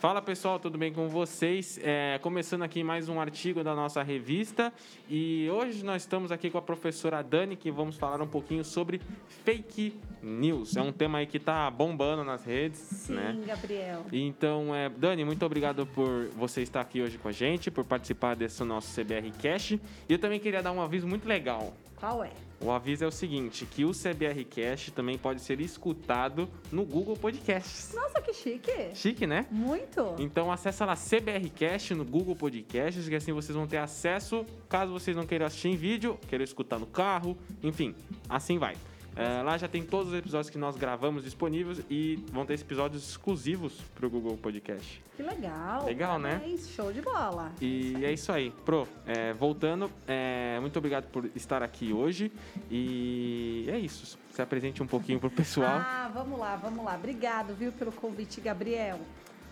Fala 0.00 0.22
pessoal, 0.22 0.58
tudo 0.58 0.78
bem 0.78 0.90
com 0.90 1.10
vocês? 1.10 1.78
É, 1.82 2.18
começando 2.22 2.62
aqui 2.62 2.82
mais 2.82 3.10
um 3.10 3.20
artigo 3.20 3.62
da 3.62 3.74
nossa 3.74 4.02
revista 4.02 4.72
e 5.10 5.46
hoje 5.50 5.84
nós 5.84 6.00
estamos 6.00 6.32
aqui 6.32 6.48
com 6.48 6.56
a 6.56 6.62
professora 6.62 7.20
Dani 7.20 7.54
que 7.54 7.70
vamos 7.70 7.96
falar 7.98 8.22
um 8.22 8.26
pouquinho 8.26 8.64
sobre 8.64 8.98
fake 9.44 9.94
news. 10.22 10.74
É 10.74 10.80
um 10.80 10.90
tema 10.90 11.18
aí 11.18 11.26
que 11.26 11.36
está 11.36 11.70
bombando 11.70 12.24
nas 12.24 12.46
redes, 12.46 12.78
Sim, 12.78 13.12
né? 13.12 13.38
Gabriel. 13.46 14.06
Então, 14.10 14.74
é, 14.74 14.88
Dani, 14.88 15.22
muito 15.22 15.44
obrigado 15.44 15.84
por 15.84 16.28
você 16.28 16.62
estar 16.62 16.80
aqui 16.80 17.02
hoje 17.02 17.18
com 17.18 17.28
a 17.28 17.32
gente, 17.32 17.70
por 17.70 17.84
participar 17.84 18.34
desse 18.34 18.64
nosso 18.64 18.98
CBR 18.98 19.30
Cash. 19.32 19.72
E 19.72 19.80
eu 20.08 20.18
também 20.18 20.40
queria 20.40 20.62
dar 20.62 20.72
um 20.72 20.80
aviso 20.80 21.06
muito 21.06 21.28
legal. 21.28 21.74
Qual 22.00 22.24
é? 22.24 22.30
O 22.62 22.70
aviso 22.70 23.04
é 23.04 23.06
o 23.06 23.10
seguinte, 23.10 23.66
que 23.66 23.84
o 23.84 23.92
CBR 23.92 24.44
Cash 24.44 24.90
também 24.90 25.18
pode 25.18 25.42
ser 25.42 25.60
escutado 25.60 26.48
no 26.72 26.84
Google 26.84 27.16
Podcasts. 27.16 27.92
Nossa, 27.94 28.20
que 28.20 28.32
chique. 28.32 28.94
Chique, 28.94 29.26
né? 29.26 29.46
Muito. 29.50 30.14
Então 30.18 30.50
acessa 30.50 30.84
lá 30.86 30.94
CBR 30.94 31.48
Cast 31.50 31.94
no 31.94 32.04
Google 32.04 32.34
Podcasts, 32.34 33.08
que 33.08 33.14
assim 33.14 33.32
vocês 33.32 33.54
vão 33.54 33.66
ter 33.66 33.78
acesso, 33.78 34.46
caso 34.68 34.92
vocês 34.92 35.14
não 35.16 35.26
queiram 35.26 35.46
assistir 35.46 35.68
em 35.68 35.76
vídeo, 35.76 36.18
queiram 36.26 36.44
escutar 36.44 36.78
no 36.78 36.86
carro, 36.86 37.36
enfim, 37.62 37.94
assim 38.28 38.58
vai. 38.58 38.76
É, 39.16 39.42
lá 39.42 39.58
já 39.58 39.68
tem 39.68 39.82
todos 39.82 40.12
os 40.12 40.18
episódios 40.18 40.48
que 40.48 40.58
nós 40.58 40.76
gravamos 40.76 41.24
disponíveis 41.24 41.82
e 41.90 42.16
vão 42.32 42.46
ter 42.46 42.54
episódios 42.54 43.08
exclusivos 43.10 43.80
para 43.94 44.06
o 44.06 44.10
Google 44.10 44.36
Podcast. 44.36 45.02
Que 45.16 45.22
legal. 45.22 45.84
Legal, 45.84 46.18
né? 46.18 46.36
Parabéns, 46.36 46.68
Show 46.70 46.92
de 46.92 47.02
bola. 47.02 47.52
E 47.60 48.04
é 48.04 48.12
isso 48.12 48.32
aí. 48.32 48.52
Pro, 48.64 48.86
é, 49.06 49.32
voltando, 49.32 49.90
é, 50.06 50.58
muito 50.60 50.78
obrigado 50.78 51.10
por 51.10 51.28
estar 51.34 51.62
aqui 51.62 51.92
hoje 51.92 52.32
e 52.70 53.66
é 53.68 53.78
isso. 53.78 54.18
Se 54.30 54.40
apresente 54.40 54.82
um 54.82 54.86
pouquinho 54.86 55.18
pro 55.18 55.30
pessoal. 55.30 55.80
Ah, 56.00 56.10
vamos 56.12 56.38
lá, 56.38 56.56
vamos 56.56 56.84
lá. 56.84 56.94
Obrigado, 56.94 57.54
viu, 57.54 57.72
pelo 57.72 57.92
convite, 57.92 58.40
Gabriel. 58.40 58.98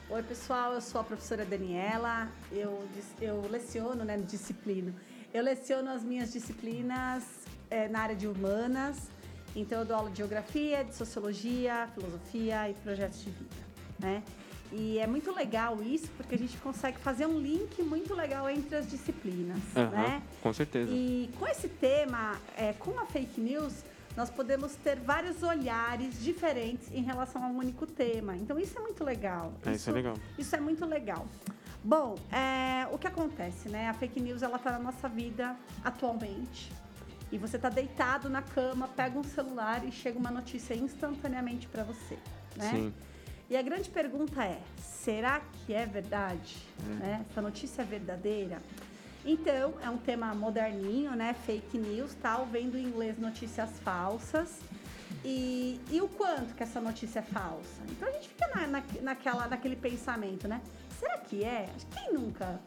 Oi, 0.09 0.23
pessoal, 0.23 0.73
eu 0.73 0.81
sou 0.81 1.01
a 1.01 1.05
professora 1.05 1.45
Daniela. 1.45 2.29
Eu, 2.51 2.83
eu 3.21 3.43
leciono, 3.51 4.05
né, 4.05 4.17
disciplina. 4.17 4.95
Eu 5.33 5.43
leciono 5.43 5.91
as 5.91 6.03
minhas 6.03 6.33
disciplinas 6.33 7.25
é, 7.71 7.89
na 7.89 8.01
área 8.01 8.17
de 8.17 8.27
humanas. 8.27 9.11
Então, 9.57 9.81
eu 9.81 9.85
dou 9.85 9.97
aula 9.97 10.11
de 10.11 10.19
geografia, 10.19 10.85
de 10.85 10.95
sociologia, 10.95 11.89
filosofia 11.95 12.71
e 12.71 12.75
projetos 12.75 13.23
de 13.23 13.31
vida, 13.31 13.57
né? 13.99 14.23
E 14.71 14.99
é 14.99 15.07
muito 15.07 15.35
legal 15.35 15.83
isso, 15.83 16.09
porque 16.17 16.35
a 16.35 16.39
gente 16.39 16.57
consegue 16.59 16.99
fazer 16.99 17.27
um 17.27 17.39
link 17.39 17.83
muito 17.83 18.15
legal 18.15 18.49
entre 18.51 18.77
as 18.77 18.89
disciplinas, 18.89 19.61
Aham, 19.75 19.91
né? 19.91 20.23
Com 20.43 20.53
certeza. 20.53 20.91
E 20.93 21.31
com 21.39 21.47
esse 21.47 21.69
tema, 21.69 22.39
é, 22.57 22.75
com 22.75 22.99
a 23.01 23.07
fake 23.07 23.41
news, 23.41 23.83
nós 24.17 24.31
podemos 24.31 24.75
ter 24.75 24.97
vários 24.97 25.43
olhares 25.43 26.21
diferentes 26.23 26.91
em 26.93 27.03
relação 27.03 27.43
a 27.43 27.47
um 27.47 27.57
único 27.57 27.87
tema. 27.87 28.37
Então 28.37 28.59
isso 28.59 28.77
é 28.77 28.83
muito 28.83 29.03
legal. 29.03 29.53
É, 29.65 29.73
isso 29.73 29.89
é 29.89 29.93
legal. 29.93 30.15
Isso 30.37 30.55
é 30.55 30.61
muito 30.61 30.85
legal. 30.85 31.27
Bom, 31.83 32.17
é, 32.31 32.87
o 32.93 32.99
que 32.99 33.07
acontece, 33.07 33.69
né? 33.69 33.89
A 33.89 33.95
fake 33.95 34.21
news 34.21 34.43
ela 34.43 34.59
tá 34.59 34.73
na 34.73 34.81
nossa 34.81 35.09
vida 35.09 35.57
atualmente. 35.85 36.71
E 37.31 37.39
você 37.39 37.59
tá 37.59 37.69
deitado 37.69 38.29
na 38.29 38.43
cama, 38.43 38.89
pega 38.89 39.19
um 39.19 39.25
celular 39.25 39.87
e 39.87 39.93
chega 39.93 40.19
uma 40.19 40.31
notícia 40.31 40.75
instantaneamente 40.75 41.69
para 41.69 41.83
você, 41.83 42.19
né? 42.57 42.71
Sim. 42.71 42.95
E 43.51 43.57
a 43.57 43.63
grande 43.63 43.91
pergunta 43.91 44.45
é: 44.45 44.61
será 44.79 45.41
que 45.41 45.75
é 45.75 45.87
verdade? 45.87 46.57
Né? 47.01 47.25
Essa 47.31 47.43
notícia 47.43 47.83
é 47.83 47.85
verdadeira? 47.85 48.61
Então, 49.25 49.75
é 49.83 49.91
um 49.91 49.99
tema 49.99 50.35
moderninho, 50.35 51.15
né? 51.15 51.35
Fake 51.45 51.77
news, 51.77 52.15
tal, 52.15 52.47
vendo 52.47 52.79
em 52.79 52.85
inglês 52.85 53.19
notícias 53.19 53.79
falsas. 53.81 54.61
E, 55.25 55.81
e 55.91 56.01
o 56.01 56.09
quanto 56.09 56.55
que 56.55 56.63
essa 56.63 56.81
notícia 56.81 57.19
é 57.19 57.23
falsa? 57.23 57.83
Então 57.91 58.09
a 58.09 58.13
gente 58.13 58.29
fica 58.29 58.47
na, 58.49 58.67
na, 58.67 58.83
naquela, 59.03 59.49
naquele 59.49 59.77
pensamento, 59.77 60.47
né? 60.47 60.61
Será 60.99 61.19
que 61.19 61.45
é? 61.45 61.69
Quem 61.93 62.13
nunca? 62.13 62.61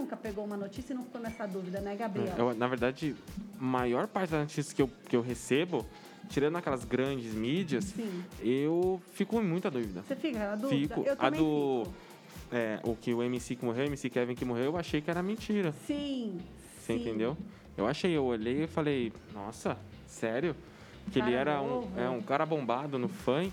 Nunca 0.00 0.16
pegou 0.16 0.44
uma 0.46 0.56
notícia 0.56 0.94
e 0.94 0.96
não 0.96 1.04
ficou 1.04 1.20
nessa 1.20 1.46
dúvida, 1.46 1.78
né, 1.80 1.94
Gabriel? 1.94 2.34
Eu, 2.38 2.54
na 2.54 2.66
verdade, 2.66 3.14
a 3.58 3.62
maior 3.62 4.06
parte 4.06 4.30
das 4.30 4.40
notícias 4.40 4.72
que 4.72 4.80
eu, 4.80 4.90
que 5.06 5.14
eu 5.14 5.20
recebo, 5.20 5.86
tirando 6.30 6.56
aquelas 6.56 6.86
grandes 6.86 7.34
mídias, 7.34 7.84
Sim. 7.84 8.24
eu 8.40 9.00
fico 9.12 9.36
em 9.36 9.44
muita 9.44 9.70
dúvida. 9.70 10.02
Você 10.02 10.16
fica 10.16 10.38
na 10.38 10.56
dúvida? 10.56 10.94
Fico. 10.94 11.04
A 11.18 11.28
do. 11.28 11.84
fico. 11.84 11.94
É, 12.50 12.80
o 12.82 12.96
que 12.96 13.12
o 13.12 13.22
MC 13.22 13.56
que 13.56 13.64
morreu, 13.64 13.84
o 13.84 13.86
MC 13.88 14.08
Kevin 14.08 14.34
que 14.34 14.44
morreu, 14.44 14.64
eu 14.64 14.76
achei 14.78 15.02
que 15.02 15.10
era 15.10 15.22
mentira. 15.22 15.72
Sim. 15.86 16.38
Você 16.78 16.94
sim. 16.94 17.00
entendeu? 17.00 17.36
Eu 17.76 17.86
achei, 17.86 18.10
eu 18.10 18.24
olhei 18.24 18.64
e 18.64 18.66
falei, 18.66 19.12
nossa, 19.34 19.76
sério? 20.06 20.56
Que 21.12 21.18
ele 21.18 21.32
Cara 21.32 21.40
era 21.40 21.62
um, 21.62 21.68
novo. 21.68 22.00
é, 22.00 22.08
um 22.08 22.22
cara 22.22 22.46
bombado 22.46 22.98
no 22.98 23.08
funk. 23.08 23.52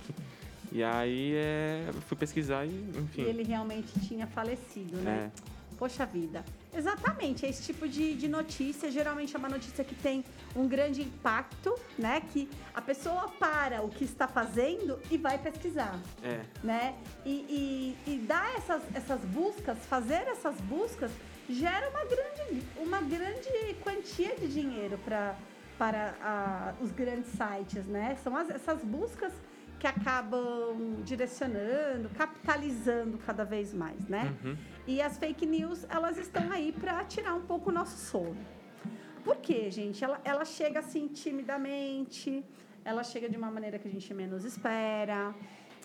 E 0.72 0.84
aí 0.84 1.34
é, 1.36 1.90
fui 2.08 2.18
pesquisar 2.18 2.66
e, 2.66 2.70
enfim. 2.98 3.22
E 3.22 3.26
ele 3.26 3.44
realmente 3.44 4.00
tinha 4.00 4.26
falecido, 4.28 4.98
né? 4.98 5.30
É. 5.36 5.57
Poxa 5.78 6.06
vida. 6.06 6.44
Exatamente, 6.74 7.46
esse 7.46 7.64
tipo 7.64 7.88
de, 7.88 8.16
de 8.16 8.28
notícia 8.28 8.90
geralmente 8.92 9.36
é 9.36 9.40
uma 9.40 9.50
notícia 9.50 9.84
que 9.84 9.94
tem 9.96 10.24
um 10.56 10.68
grande 10.68 11.02
impacto, 11.04 11.74
né? 11.98 12.22
Que 12.34 12.50
a 12.74 12.82
pessoa 12.82 13.30
para 13.40 13.82
o 13.84 13.90
que 13.90 14.04
está 14.04 14.28
fazendo 14.28 15.00
e 15.12 15.18
vai 15.18 15.38
pesquisar, 15.38 16.00
É. 16.24 16.42
né? 16.64 16.96
E, 17.26 17.96
e, 18.06 18.12
e 18.14 18.18
dar 18.20 18.56
essas, 18.58 18.82
essas 18.96 19.22
buscas, 19.22 19.78
fazer 19.86 20.28
essas 20.28 20.60
buscas, 20.62 21.12
gera 21.50 21.90
uma 21.90 22.06
grande, 22.06 22.64
uma 22.78 23.02
grande 23.02 23.76
quantia 23.84 24.36
de 24.36 24.48
dinheiro 24.48 24.98
pra, 25.06 25.36
para 25.78 26.16
a- 26.22 26.74
os 26.82 26.92
grandes 26.92 27.30
sites, 27.32 27.86
né? 27.86 28.18
São 28.24 28.36
as- 28.36 28.50
essas 28.50 28.82
buscas 28.84 29.32
que 29.80 29.86
acabam 29.86 31.02
direcionando, 31.04 32.10
capitalizando 32.10 33.18
cada 33.20 33.44
vez 33.44 33.74
mais, 33.74 34.08
né? 34.08 34.34
Uhum. 34.44 34.58
E 34.88 35.02
as 35.02 35.18
fake 35.18 35.46
news, 35.46 35.86
elas 35.90 36.18
estão 36.18 36.52
aí 36.52 36.72
para 36.72 37.04
tirar 37.04 37.36
um 37.36 37.42
pouco 37.42 37.70
o 37.70 37.74
nosso 37.74 37.98
sono. 37.98 38.38
Por 39.24 39.38
quê, 39.38 39.70
gente? 39.70 40.04
Ela, 40.04 40.20
ela 40.24 40.46
chega 40.46 40.80
assim 40.80 41.08
timidamente, 41.08 42.44
ela 42.84 43.04
chega 43.04 43.30
de 43.30 43.38
uma 43.38 43.52
maneira 43.52 43.78
que 43.78 43.88
a 43.88 43.92
gente 43.92 44.12
menos 44.14 44.46
espera. 44.46 45.36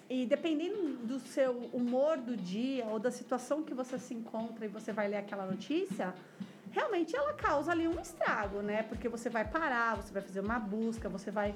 E 0.09 0.27
dependendo 0.27 0.99
do 1.07 1.19
seu 1.19 1.53
humor 1.73 2.19
do 2.19 2.37
dia 2.37 2.87
ou 2.87 2.99
da 2.99 3.11
situação 3.11 3.63
que 3.63 3.75
você 3.75 3.99
se 3.99 4.15
encontra 4.15 4.65
e 4.65 4.69
você 4.69 4.93
vai 4.93 5.09
ler 5.09 5.17
aquela 5.17 5.45
notícia, 5.45 6.15
realmente 6.71 7.15
ela 7.17 7.33
causa 7.35 7.73
ali 7.73 7.87
um 7.89 8.01
estrago, 8.01 8.63
né? 8.63 8.83
Porque 8.85 9.09
você 9.09 9.29
vai 9.29 9.45
parar, 9.45 9.97
você 9.97 10.13
vai 10.13 10.23
fazer 10.23 10.41
uma 10.41 10.59
busca, 10.59 11.09
você 11.09 11.31
vai 11.31 11.55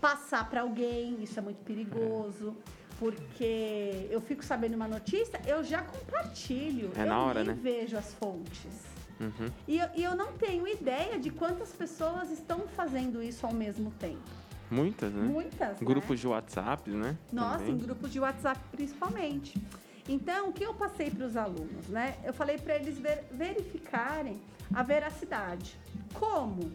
passar 0.00 0.48
para 0.48 0.60
alguém, 0.62 1.22
isso 1.22 1.38
é 1.38 1.42
muito 1.42 1.58
perigoso. 1.64 2.56
Porque 2.98 4.06
eu 4.10 4.20
fico 4.22 4.42
sabendo 4.42 4.74
uma 4.74 4.88
notícia, 4.88 5.40
eu 5.46 5.62
já 5.62 5.82
compartilho. 5.82 6.90
É 6.96 7.02
eu 7.02 7.06
na 7.06 7.18
hora, 7.20 7.44
né? 7.44 7.52
vejo 7.52 7.96
as 7.96 8.14
fontes. 8.14 8.86
Uhum. 9.20 9.50
E 9.68 9.78
eu, 9.78 9.88
e 9.94 10.02
eu 10.02 10.14
não 10.16 10.32
tenho 10.32 10.66
ideia 10.66 11.18
de 11.18 11.30
quantas 11.30 11.72
pessoas 11.72 12.30
estão 12.30 12.60
fazendo 12.68 13.22
isso 13.22 13.46
ao 13.46 13.52
mesmo 13.52 13.90
tempo. 13.92 14.22
Muitas, 14.70 15.12
né? 15.12 15.22
Muitas. 15.22 15.68
né? 15.80 15.86
Grupos 15.86 16.18
de 16.20 16.26
WhatsApp, 16.26 16.90
né? 16.90 17.16
Nossa, 17.32 17.58
Também. 17.58 17.74
em 17.74 17.78
grupos 17.78 18.10
de 18.12 18.18
WhatsApp 18.18 18.60
principalmente. 18.72 19.62
Então, 20.08 20.48
o 20.48 20.52
que 20.52 20.64
eu 20.64 20.72
passei 20.74 21.10
para 21.10 21.26
os 21.26 21.36
alunos, 21.36 21.88
né? 21.88 22.16
Eu 22.24 22.32
falei 22.32 22.56
para 22.58 22.76
eles 22.76 22.98
ver- 22.98 23.24
verificarem 23.30 24.40
a 24.72 24.82
veracidade. 24.82 25.78
Como? 26.14 26.72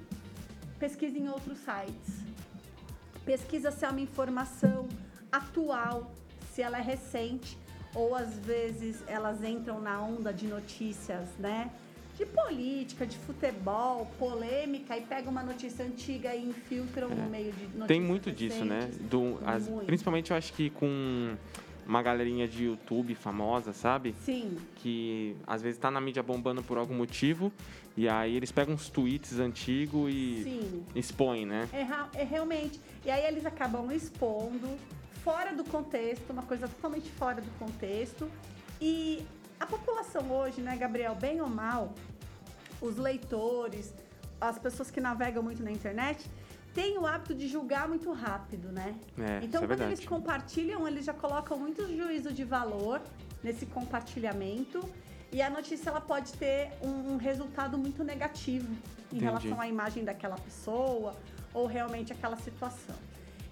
Pesquisa 0.77 1.17
em 1.17 1.27
outros 1.29 1.57
sites. 1.59 2.21
Pesquisa 3.25 3.71
se 3.71 3.85
é 3.85 3.89
uma 3.89 4.01
informação 4.01 4.87
atual, 5.31 6.11
se 6.53 6.61
ela 6.61 6.77
é 6.79 6.81
recente, 6.81 7.57
ou 7.93 8.15
às 8.15 8.37
vezes 8.39 9.03
elas 9.07 9.43
entram 9.43 9.79
na 9.79 10.01
onda 10.01 10.33
de 10.33 10.47
notícias, 10.47 11.27
né? 11.39 11.69
De 12.17 12.25
política, 12.25 13.05
de 13.05 13.17
futebol, 13.17 14.05
polêmica, 14.19 14.97
e 14.97 15.01
pega 15.01 15.29
uma 15.29 15.41
notícia 15.43 15.85
antiga 15.85 16.35
e 16.35 16.49
infiltram 16.49 17.09
no 17.09 17.29
meio 17.29 17.51
de 17.51 17.63
notícias 17.63 17.83
É. 17.83 17.87
Tem 17.87 18.01
muito 18.01 18.31
disso, 18.31 18.65
né? 18.65 18.81
recentes. 18.81 18.97
Do, 19.09 19.39
as- 19.45 19.67
principalmente 19.85 20.31
eu 20.31 20.37
acho 20.37 20.53
que 20.53 20.69
com 20.71 21.35
uma 21.85 22.01
galerinha 22.01 22.47
de 22.47 22.65
YouTube 22.65 23.15
famosa, 23.15 23.73
sabe? 23.73 24.15
Sim, 24.23 24.57
Que 24.75 25.35
às 25.45 25.61
vezes 25.61 25.79
tá 25.79 25.89
na 25.91 25.99
mídia 25.99 26.23
bombando 26.23 26.63
por 26.63 26.77
algum 26.77 26.95
motivo 26.95 27.51
e 27.95 28.07
aí 28.07 28.35
eles 28.35 28.51
pegam 28.51 28.73
uns 28.73 28.89
tweets 28.89 29.39
antigos 29.39 30.11
e 30.13 30.43
sim. 30.43 30.85
expõem, 30.95 31.45
né? 31.45 31.67
É, 31.73 32.21
é 32.21 32.23
realmente. 32.23 32.79
E 33.05 33.11
aí 33.11 33.25
eles 33.25 33.45
acabam 33.45 33.91
expondo 33.91 34.77
fora 35.23 35.53
do 35.53 35.63
contexto, 35.63 36.29
uma 36.31 36.43
coisa 36.43 36.67
totalmente 36.67 37.09
fora 37.09 37.41
do 37.41 37.51
contexto. 37.59 38.29
E 38.79 39.25
a 39.59 39.65
população 39.65 40.31
hoje, 40.31 40.61
né, 40.61 40.75
Gabriel, 40.75 41.15
bem 41.15 41.41
ou 41.41 41.49
mal, 41.49 41.93
os 42.81 42.97
leitores, 42.97 43.93
as 44.39 44.57
pessoas 44.57 44.89
que 44.89 44.99
navegam 44.99 45.43
muito 45.43 45.61
na 45.61 45.71
internet, 45.71 46.25
têm 46.73 46.97
o 46.97 47.05
hábito 47.05 47.33
de 47.33 47.47
julgar 47.47 47.87
muito 47.87 48.11
rápido, 48.11 48.71
né? 48.71 48.95
É, 49.17 49.39
então, 49.43 49.59
é 49.59 49.63
quando 49.63 49.67
verdade. 49.69 49.93
eles 49.93 50.05
compartilham, 50.05 50.87
eles 50.87 51.05
já 51.05 51.13
colocam 51.13 51.57
muito 51.57 51.85
juízo 51.95 52.31
de 52.31 52.43
valor 52.43 53.01
nesse 53.43 53.65
compartilhamento. 53.65 54.83
E 55.31 55.41
a 55.41 55.49
notícia 55.49 55.89
ela 55.89 56.01
pode 56.01 56.33
ter 56.33 56.71
um, 56.81 57.13
um 57.13 57.17
resultado 57.17 57.77
muito 57.77 58.03
negativo 58.03 58.67
em 59.11 59.17
Entendi. 59.17 59.23
relação 59.23 59.61
à 59.61 59.67
imagem 59.67 60.03
daquela 60.03 60.35
pessoa 60.35 61.15
ou 61.53 61.65
realmente 61.65 62.11
aquela 62.11 62.35
situação. 62.37 62.95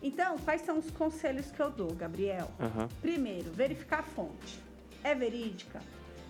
Então, 0.01 0.37
quais 0.39 0.61
são 0.61 0.77
os 0.77 0.89
conselhos 0.91 1.51
que 1.51 1.59
eu 1.59 1.69
dou, 1.69 1.93
Gabriel? 1.93 2.49
Aham. 2.59 2.87
Primeiro, 3.01 3.51
verificar 3.51 3.99
a 3.99 4.03
fonte. 4.03 4.59
é 5.03 5.15
verídica? 5.15 5.81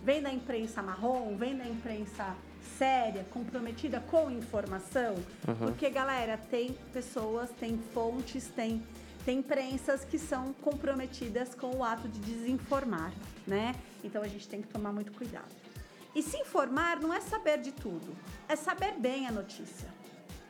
Vem 0.04 0.22
da 0.22 0.32
imprensa 0.32 0.82
marrom? 0.82 1.36
Vem 1.36 1.58
da 1.58 1.68
imprensa 1.68 2.36
séria, 2.78 3.26
comprometida 3.32 4.00
com 4.00 4.30
informação? 4.32 5.16
Uhum. 5.48 5.68
Porque, 5.68 5.90
galera, 5.90 6.38
tem 6.38 6.76
pessoas, 6.94 7.50
tem 7.60 7.78
fontes, 7.94 8.48
tem, 8.48 8.82
tem 9.26 9.40
imprensas 9.40 10.04
que 10.04 10.18
são 10.18 10.54
comprometidas 10.54 11.56
com 11.56 11.76
o 11.76 11.84
ato 11.84 12.08
de 12.08 12.20
desinformar, 12.20 13.12
né? 13.46 13.76
Então 14.04 14.22
a 14.22 14.28
gente 14.28 14.48
tem 14.48 14.62
que 14.62 14.68
tomar 14.68 14.92
muito 14.92 15.12
cuidado. 15.12 15.54
E 16.16 16.24
se 16.24 16.38
informar 16.38 17.00
não 17.00 17.14
é 17.14 17.22
saber 17.22 17.60
de 17.60 17.72
tudo, 17.72 18.16
é 18.48 18.56
saber 18.56 18.94
bem 19.00 19.28
a 19.28 19.32
notícia. 19.32 19.88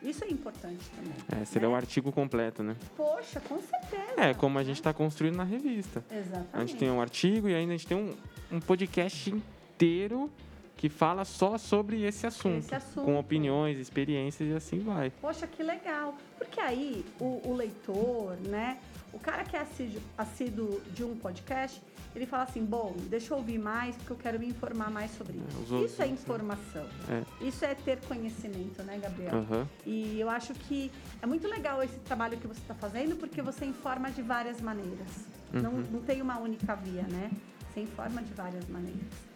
Isso 0.01 0.23
é 0.23 0.29
importante 0.29 0.89
também. 0.95 1.41
É, 1.41 1.45
seria 1.45 1.67
né? 1.67 1.73
o 1.73 1.77
artigo 1.77 2.11
completo, 2.11 2.63
né? 2.63 2.75
Poxa, 2.95 3.41
com 3.41 3.59
certeza. 3.61 4.13
É, 4.17 4.33
como 4.33 4.57
a 4.57 4.63
gente 4.63 4.77
está 4.77 4.93
construindo 4.93 5.35
na 5.35 5.43
revista. 5.43 6.03
Exatamente. 6.09 6.49
A 6.53 6.59
gente 6.61 6.75
tem 6.77 6.89
um 6.89 7.01
artigo 7.01 7.49
e 7.49 7.55
ainda 7.55 7.73
a 7.73 7.77
gente 7.77 7.87
tem 7.87 7.97
um, 7.97 8.15
um 8.49 8.61
podcast 8.61 9.29
inteiro 9.29 10.31
que 10.79 10.87
fala 10.87 11.25
só 11.25 11.57
sobre 11.57 12.03
esse 12.03 12.25
assunto, 12.25 12.59
Esse 12.59 12.73
assunto. 12.73 13.03
Com 13.03 13.19
opiniões, 13.19 13.77
experiências 13.77 14.49
e 14.49 14.53
assim 14.53 14.79
vai. 14.79 15.09
Poxa, 15.19 15.45
que 15.45 15.61
legal. 15.61 16.15
Porque 16.37 16.57
aí 16.57 17.05
o, 17.19 17.41
o 17.49 17.53
leitor, 17.53 18.37
né? 18.47 18.77
O 19.11 19.19
cara 19.19 19.43
que 19.43 19.57
é 19.57 19.59
assíduo, 19.59 20.01
assíduo 20.17 20.81
de 20.95 21.03
um 21.03 21.17
podcast, 21.17 21.81
ele 22.15 22.25
fala 22.25 22.43
assim, 22.43 22.63
bom, 22.63 22.95
deixa 23.09 23.33
eu 23.33 23.37
ouvir 23.39 23.59
mais, 23.59 23.93
porque 23.97 24.13
eu 24.13 24.15
quero 24.15 24.39
me 24.39 24.47
informar 24.47 24.89
mais 24.89 25.11
sobre 25.17 25.33
É, 25.33 25.41
isso. 25.61 25.73
outros, 25.75 25.91
Isso 25.91 26.01
é 26.01 26.05
né? 26.05 26.11
informação. 26.13 26.85
É. 27.09 27.45
Isso 27.45 27.65
é 27.65 27.75
ter 27.75 27.99
conhecimento, 28.07 28.81
né, 28.83 28.97
Gabriel? 29.03 29.35
Aham. 29.35 29.67
E 29.85 30.17
eu 30.17 30.29
acho 30.29 30.53
que 30.53 30.89
é 31.21 31.25
muito 31.25 31.45
legal 31.49 31.83
esse 31.83 31.99
trabalho 31.99 32.37
que 32.37 32.47
você 32.47 32.61
está 32.61 32.73
fazendo, 32.73 33.17
porque 33.17 33.41
você 33.41 33.65
informa 33.65 34.09
de 34.11 34.21
várias 34.21 34.61
maneiras. 34.61 35.25
Não, 35.51 35.71
Uhum. 35.73 35.83
não 35.91 36.01
tem 36.01 36.21
uma 36.21 36.39
única 36.39 36.73
via, 36.75 37.03
né? 37.03 37.29
Você 37.73 37.81
informa 37.81 38.21
de 38.23 38.33
várias 38.33 38.65
maneiras. 38.69 39.27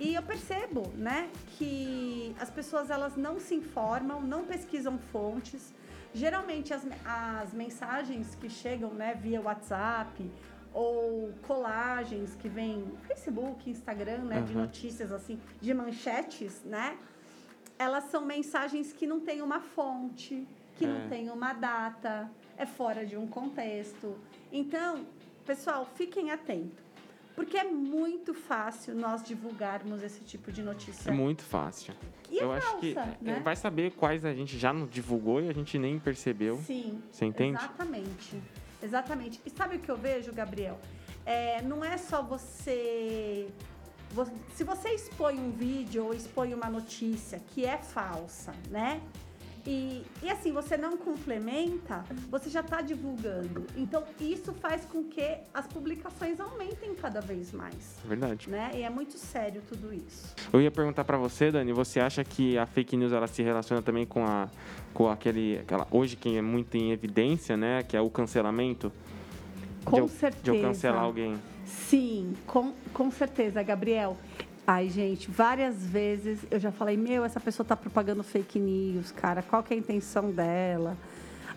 E 0.00 0.14
eu 0.14 0.22
percebo, 0.22 0.88
né, 0.96 1.28
que 1.58 2.34
as 2.40 2.48
pessoas 2.50 2.88
elas 2.88 3.16
não 3.16 3.38
se 3.38 3.54
informam, 3.54 4.22
não 4.22 4.44
pesquisam 4.46 4.98
fontes. 5.12 5.74
Geralmente 6.14 6.72
as, 6.72 6.82
as 7.04 7.52
mensagens 7.52 8.34
que 8.34 8.48
chegam, 8.48 8.94
né, 8.94 9.14
via 9.14 9.42
WhatsApp 9.42 10.30
ou 10.72 11.32
colagens 11.46 12.34
que 12.36 12.48
vêm 12.48 12.90
Facebook, 13.06 13.68
Instagram, 13.68 14.22
né, 14.24 14.40
de 14.40 14.52
Aham. 14.54 14.62
notícias 14.62 15.12
assim, 15.12 15.38
de 15.60 15.74
manchetes, 15.74 16.62
né? 16.64 16.96
elas 17.78 18.04
são 18.04 18.26
mensagens 18.26 18.92
que 18.92 19.06
não 19.06 19.20
têm 19.20 19.40
uma 19.40 19.58
fonte, 19.60 20.46
que 20.76 20.84
É. 20.84 20.88
não 20.88 21.08
tem 21.08 21.30
uma 21.30 21.54
data, 21.54 22.30
é 22.58 22.66
fora 22.66 23.06
de 23.06 23.16
um 23.16 23.26
contexto. 23.26 24.18
Então, 24.52 25.06
pessoal, 25.46 25.86
fiquem 25.94 26.30
atentos. 26.30 26.78
Porque 27.40 27.56
é 27.56 27.64
muito 27.64 28.34
fácil 28.34 28.94
nós 28.94 29.22
divulgarmos 29.22 30.02
esse 30.02 30.20
tipo 30.20 30.52
de 30.52 30.62
notícia. 30.62 31.08
É 31.08 31.12
muito 31.12 31.42
fácil. 31.42 31.94
E 32.30 32.38
é 32.38 32.42
Eu 32.44 32.52
acho 32.52 32.66
falsa, 32.66 32.80
que 32.80 32.98
é, 32.98 33.16
né? 33.22 33.40
vai 33.42 33.56
saber 33.56 33.92
quais 33.92 34.26
a 34.26 34.34
gente 34.34 34.58
já 34.58 34.74
não 34.74 34.86
divulgou 34.86 35.40
e 35.40 35.48
a 35.48 35.52
gente 35.54 35.78
nem 35.78 35.98
percebeu. 35.98 36.58
Sim. 36.58 37.00
Você 37.10 37.24
entende? 37.24 37.56
Exatamente. 37.58 38.42
Exatamente. 38.82 39.40
E 39.46 39.48
sabe 39.50 39.76
o 39.76 39.78
que 39.78 39.90
eu 39.90 39.96
vejo, 39.96 40.30
Gabriel? 40.34 40.78
É, 41.24 41.62
não 41.62 41.82
é 41.82 41.96
só 41.96 42.22
você, 42.22 43.48
vo- 44.10 44.30
Se 44.54 44.62
você 44.62 44.90
expõe 44.90 45.38
um 45.38 45.50
vídeo 45.50 46.04
ou 46.04 46.12
expõe 46.14 46.52
uma 46.52 46.68
notícia 46.68 47.40
que 47.54 47.64
é 47.64 47.78
falsa, 47.78 48.52
né? 48.68 49.00
E, 49.66 50.02
e 50.22 50.30
assim, 50.30 50.52
você 50.52 50.76
não 50.76 50.96
complementa, 50.96 52.04
você 52.30 52.48
já 52.48 52.60
está 52.60 52.80
divulgando. 52.80 53.66
Então, 53.76 54.04
isso 54.20 54.52
faz 54.54 54.84
com 54.84 55.04
que 55.04 55.38
as 55.52 55.66
publicações 55.66 56.40
aumentem 56.40 56.94
cada 56.94 57.20
vez 57.20 57.52
mais. 57.52 57.98
Verdade. 58.04 58.48
Né? 58.48 58.70
E 58.74 58.82
é 58.82 58.90
muito 58.90 59.18
sério 59.18 59.62
tudo 59.68 59.92
isso. 59.92 60.34
Eu 60.52 60.60
ia 60.60 60.70
perguntar 60.70 61.04
pra 61.04 61.16
você, 61.16 61.50
Dani, 61.50 61.72
você 61.72 62.00
acha 62.00 62.24
que 62.24 62.56
a 62.56 62.66
fake 62.66 62.96
news 62.96 63.12
ela 63.12 63.26
se 63.26 63.42
relaciona 63.42 63.82
também 63.82 64.06
com 64.06 64.24
a 64.24 64.48
com 64.92 65.08
aquele 65.08 65.58
aquela 65.58 65.86
hoje 65.90 66.16
que 66.16 66.36
é 66.36 66.42
muito 66.42 66.76
em 66.76 66.90
evidência, 66.90 67.56
né, 67.56 67.82
que 67.82 67.96
é 67.96 68.00
o 68.00 68.10
cancelamento? 68.10 68.92
Com 69.84 70.04
de 70.04 70.12
certeza. 70.12 70.42
De 70.42 70.50
eu 70.50 70.62
cancelar 70.62 71.02
alguém. 71.02 71.36
Sim, 71.64 72.34
com, 72.46 72.72
com 72.92 73.10
certeza, 73.10 73.62
Gabriel. 73.62 74.16
Ai, 74.66 74.88
gente, 74.88 75.30
várias 75.30 75.84
vezes 75.84 76.38
eu 76.50 76.60
já 76.60 76.70
falei, 76.70 76.96
meu, 76.96 77.24
essa 77.24 77.40
pessoa 77.40 77.66
tá 77.66 77.76
propagando 77.76 78.22
fake 78.22 78.58
news, 78.58 79.10
cara. 79.10 79.42
Qual 79.42 79.62
que 79.62 79.74
é 79.74 79.76
a 79.76 79.80
intenção 79.80 80.30
dela? 80.30 80.96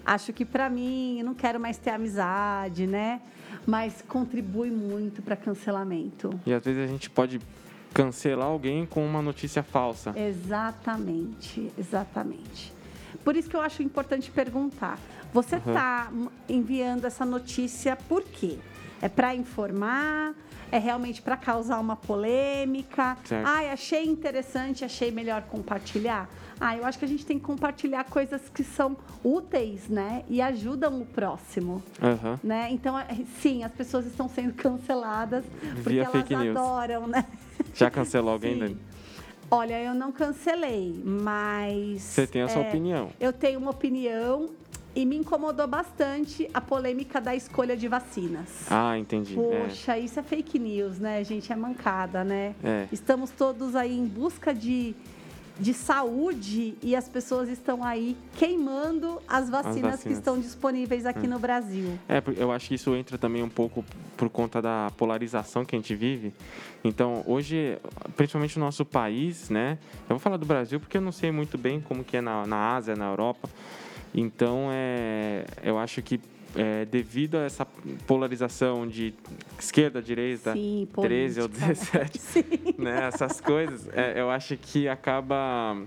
Acho 0.05 0.33
que 0.33 0.43
para 0.43 0.69
mim, 0.69 1.19
eu 1.19 1.25
não 1.25 1.33
quero 1.35 1.59
mais 1.59 1.77
ter 1.77 1.91
amizade, 1.91 2.87
né? 2.87 3.21
Mas 3.67 4.03
contribui 4.07 4.69
muito 4.71 5.21
para 5.21 5.35
cancelamento. 5.35 6.37
E 6.45 6.53
às 6.53 6.63
vezes 6.65 6.83
a 6.83 6.87
gente 6.87 7.09
pode 7.09 7.39
cancelar 7.93 8.47
alguém 8.47 8.85
com 8.85 9.05
uma 9.05 9.21
notícia 9.21 9.61
falsa. 9.61 10.13
Exatamente, 10.17 11.71
exatamente. 11.77 12.73
Por 13.23 13.35
isso 13.35 13.47
que 13.49 13.55
eu 13.55 13.61
acho 13.61 13.83
importante 13.83 14.31
perguntar. 14.31 14.97
Você 15.31 15.55
Uhum. 15.55 15.61
está 15.67 16.11
enviando 16.49 17.05
essa 17.05 17.25
notícia 17.25 17.95
por 17.95 18.23
quê? 18.23 18.57
É 19.01 19.07
para 19.07 19.35
informar? 19.35 20.33
É 20.73 20.79
realmente 20.79 21.21
para 21.21 21.37
causar 21.37 21.79
uma 21.79 21.95
polêmica? 21.95 23.15
Certo. 23.25 23.45
Ai, 23.47 23.69
achei 23.69 24.05
interessante, 24.05 24.83
achei 24.83 25.11
melhor 25.11 25.43
compartilhar. 25.43 26.27
Ah, 26.59 26.75
eu 26.75 26.83
acho 26.83 26.97
que 26.97 27.05
a 27.05 27.07
gente 27.07 27.23
tem 27.23 27.37
que 27.37 27.45
compartilhar 27.45 28.03
coisas 28.05 28.49
que 28.49 28.63
são 28.63 28.97
úteis, 29.23 29.87
né? 29.87 30.23
E 30.27 30.41
ajudam 30.41 30.99
o 30.99 31.05
próximo. 31.05 31.83
Aham. 32.01 32.39
Né? 32.43 32.69
Então, 32.71 32.97
é- 32.97 33.05
sim, 33.39 33.63
as 33.63 33.71
pessoas 33.71 34.07
estão 34.07 34.27
sendo 34.27 34.51
canceladas 34.55 35.45
porque 35.75 35.89
Via 35.89 36.09
elas 36.11 36.31
adoram, 36.31 37.05
né? 37.05 37.23
Já 37.75 37.91
cancelou 37.91 38.33
alguém. 38.33 38.57
Dani? 38.57 38.77
Olha, 39.51 39.79
eu 39.79 39.93
não 39.93 40.11
cancelei, 40.11 40.99
mas. 41.05 42.01
Você 42.01 42.25
tem 42.25 42.41
a 42.41 42.47
sua 42.47 42.63
é, 42.63 42.67
opinião. 42.67 43.11
Eu 43.19 43.31
tenho 43.31 43.59
uma 43.59 43.69
opinião 43.69 44.49
e 44.95 45.05
me 45.05 45.17
incomodou 45.17 45.67
bastante 45.67 46.49
a 46.53 46.61
polêmica 46.61 47.19
da 47.19 47.35
escolha 47.35 47.75
de 47.75 47.87
vacinas. 47.87 48.47
Ah, 48.69 48.97
entendi. 48.97 49.37
É. 49.39 49.61
Poxa, 49.65 49.97
isso 49.97 50.19
é 50.19 50.23
fake 50.23 50.59
news, 50.59 50.99
né, 50.99 51.23
gente? 51.23 51.51
É 51.51 51.55
mancada, 51.55 52.23
né? 52.23 52.55
É. 52.63 52.87
Estamos 52.91 53.31
todos 53.31 53.75
aí 53.75 53.97
em 53.97 54.05
busca 54.05 54.53
de, 54.53 54.95
de 55.59 55.73
saúde 55.73 56.75
e 56.81 56.95
as 56.95 57.09
pessoas 57.09 57.49
estão 57.49 57.83
aí 57.83 58.15
queimando 58.37 59.19
as 59.27 59.49
vacinas, 59.49 59.75
que 59.75 59.81
vacinas. 59.81 60.17
Hum. 60.17 60.19
estão 60.19 60.39
disponíveis 60.39 61.05
aqui 61.07 61.27
no 61.27 61.39
Brasil. 61.39 61.97
É, 62.07 62.21
eu 62.37 62.51
acho 62.51 62.67
que 62.67 62.75
isso 62.75 62.95
entra 62.95 63.17
também 63.17 63.41
um 63.41 63.49
pouco 63.49 63.83
por 64.15 64.29
conta 64.29 64.61
da 64.61 64.91
polarização 64.95 65.65
que 65.65 65.75
a 65.75 65.79
gente 65.79 65.95
vive. 65.95 66.33
Então, 66.83 67.23
hoje, 67.25 67.79
principalmente 68.15 68.59
no 68.59 68.65
nosso 68.65 68.85
país, 68.85 69.49
né? 69.49 69.79
Eu 70.01 70.09
vou 70.09 70.19
falar 70.19 70.37
do 70.37 70.45
Brasil 70.45 70.79
porque 70.79 70.97
eu 70.97 71.01
não 71.01 71.11
sei 71.11 71.31
muito 71.31 71.57
bem 71.57 71.81
como 71.81 72.03
que 72.03 72.17
é 72.17 72.21
na, 72.21 72.45
na 72.45 72.75
Ásia, 72.75 72.95
na 72.95 73.05
Europa. 73.05 73.49
Então, 74.13 74.67
é, 74.71 75.45
eu 75.63 75.77
acho 75.77 76.01
que 76.01 76.19
é, 76.55 76.85
devido 76.85 77.35
a 77.35 77.45
essa 77.45 77.65
polarização 78.05 78.87
de 78.87 79.13
esquerda, 79.59 80.01
direita, 80.01 80.53
Sim, 80.53 80.87
13 81.01 81.41
ou 81.41 81.49
política. 81.49 81.99
17, 81.99 82.19
Sim. 82.21 82.43
né, 82.77 83.07
essas 83.07 83.41
coisas, 83.41 83.89
é, 83.93 84.19
eu 84.19 84.29
acho 84.29 84.55
que 84.57 84.87
acaba 84.87 85.77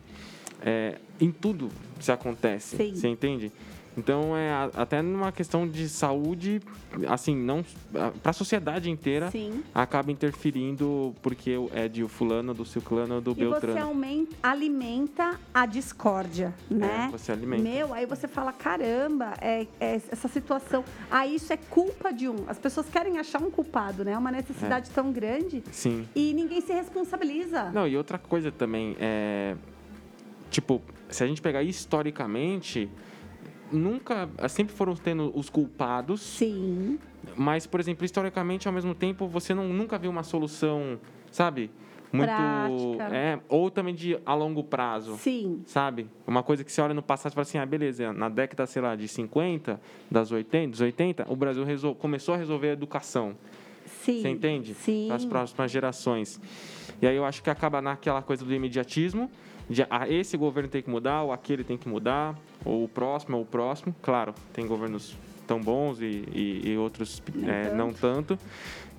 é, 0.63 0.97
em 1.21 1.31
tudo 1.31 1.71
se 2.01 2.11
acontece, 2.11 2.77
Sim. 2.77 2.95
você 2.95 3.09
entende? 3.09 3.53
Então 3.97 4.37
é 4.37 4.51
a- 4.51 4.71
até 4.75 5.01
numa 5.01 5.33
questão 5.33 5.67
de 5.67 5.89
saúde, 5.89 6.61
assim, 7.09 7.35
não 7.35 7.65
para 8.23 8.31
a 8.31 8.33
sociedade 8.33 8.91
inteira 8.91 9.31
Sim. 9.31 9.63
acaba 9.75 10.13
interferindo 10.13 11.15
porque 11.23 11.53
é 11.73 11.89
de 11.89 12.05
o 12.05 12.09
fulano, 12.09 12.53
do 12.53 12.65
ciclano, 12.67 13.21
do 13.23 13.31
E 13.31 13.35
você 13.35 13.41
beltrano. 13.67 13.81
aumenta, 13.87 14.37
alimenta 14.43 15.41
a 15.55 15.65
discórdia, 15.65 16.53
né? 16.71 17.07
É, 17.09 17.11
você 17.11 17.33
alimenta. 17.33 17.63
Meu, 17.63 17.95
aí 17.95 18.05
você 18.05 18.29
fala, 18.29 18.53
caramba, 18.53 19.33
é, 19.41 19.67
é 19.81 19.95
essa 20.11 20.29
situação. 20.29 20.85
Ah, 21.11 21.27
isso 21.27 21.51
é 21.53 21.57
culpa 21.57 22.13
de 22.13 22.29
um. 22.29 22.45
As 22.49 22.59
pessoas 22.59 22.87
querem 22.91 23.19
achar 23.19 23.41
um 23.43 23.51
culpado, 23.51 24.05
né? 24.05 24.17
Uma 24.19 24.31
necessidade 24.31 24.91
tão 24.91 25.11
grande 25.11 25.65
Sim. 25.73 26.07
e 26.15 26.35
ninguém 26.35 26.61
se 26.61 26.73
responsabiliza. 26.73 27.71
Não, 27.71 27.89
e 27.89 27.97
outra 27.97 28.19
coisa 28.19 28.53
também 28.53 28.95
é 29.01 29.57
tipo, 30.51 30.81
se 31.09 31.25
a 31.25 31.27
gente 31.27 31.41
pegar 31.43 31.63
historicamente, 31.63 32.89
nunca 33.73 34.29
sempre 34.49 34.75
foram 34.75 34.95
tendo 34.95 35.33
os 35.37 35.49
culpados 35.51 36.21
Sim, 36.21 36.99
Mas, 37.37 37.67
por 37.67 37.81
exemplo, 37.81 38.05
historicamente, 38.05 38.67
ao 38.69 38.73
mesmo 38.75 38.95
tempo, 38.95 39.27
você 39.27 39.53
não, 39.55 39.69
nunca 39.69 39.99
viu 39.99 40.11
uma 40.11 40.23
solução, 40.23 40.99
sabe? 41.31 41.71
Muito. 42.13 42.29
Prática. 42.31 43.15
É, 43.17 43.39
ou 43.49 43.69
também 43.71 43.93
de 43.95 44.17
a 44.25 44.33
longo 44.35 44.63
prazo. 44.63 45.17
sim, 45.17 45.63
Sabe? 45.67 46.07
Uma 46.27 46.43
coisa 46.43 46.63
que 46.63 46.71
você 46.71 46.81
olha 46.81 46.95
no 46.95 47.03
passado 47.03 47.33
e 47.33 47.35
fala 47.35 47.43
assim: 47.43 47.59
ah, 47.59 47.67
beleza, 47.67 48.13
na 48.13 48.29
década, 48.29 48.65
sei 48.67 48.81
lá, 48.81 48.95
de 48.95 49.09
50, 49.09 49.81
das 50.11 50.31
80, 50.31 50.71
dos 50.71 50.81
80, 50.81 51.27
o 51.29 51.35
Brasil 51.37 51.65
resol- 51.65 51.95
começou 51.97 52.35
a 52.35 52.39
resolver 52.39 52.71
a 52.71 52.73
educação. 52.73 53.35
sim. 54.03 54.23
Você 54.23 54.29
entende? 54.29 54.73
Sim. 54.75 55.07
Para 55.09 55.17
as 55.17 55.25
próximas 55.25 55.71
gerações. 55.71 56.41
E 57.03 57.07
aí 57.07 57.17
eu 57.17 57.25
acho 57.25 57.43
que 57.43 57.51
acaba 57.51 57.83
naquela 57.83 58.23
coisa 58.23 58.45
do 58.45 58.55
imediatismo, 58.55 59.29
de 59.69 59.87
ah, 59.91 60.09
esse 60.09 60.37
governo 60.37 60.69
tem 60.69 60.83
que 60.83 60.91
mudar, 60.91 61.23
ou 61.23 61.33
aquele 61.33 61.65
tem 61.65 61.77
que 61.77 61.89
mudar, 61.89 62.39
ou 62.65 62.85
o 62.85 62.89
próximo, 62.89 63.37
ou 63.37 63.43
o 63.43 63.47
próximo. 63.47 63.95
Claro, 64.03 64.35
tem 64.53 64.67
governos 64.67 65.17
tão 65.47 65.61
bons 65.61 66.01
e, 66.01 66.25
e, 66.33 66.71
e 66.71 66.77
outros 66.77 67.23
Nem 67.35 67.51
é, 67.51 67.75
não 67.75 67.93
tanto. 67.93 68.39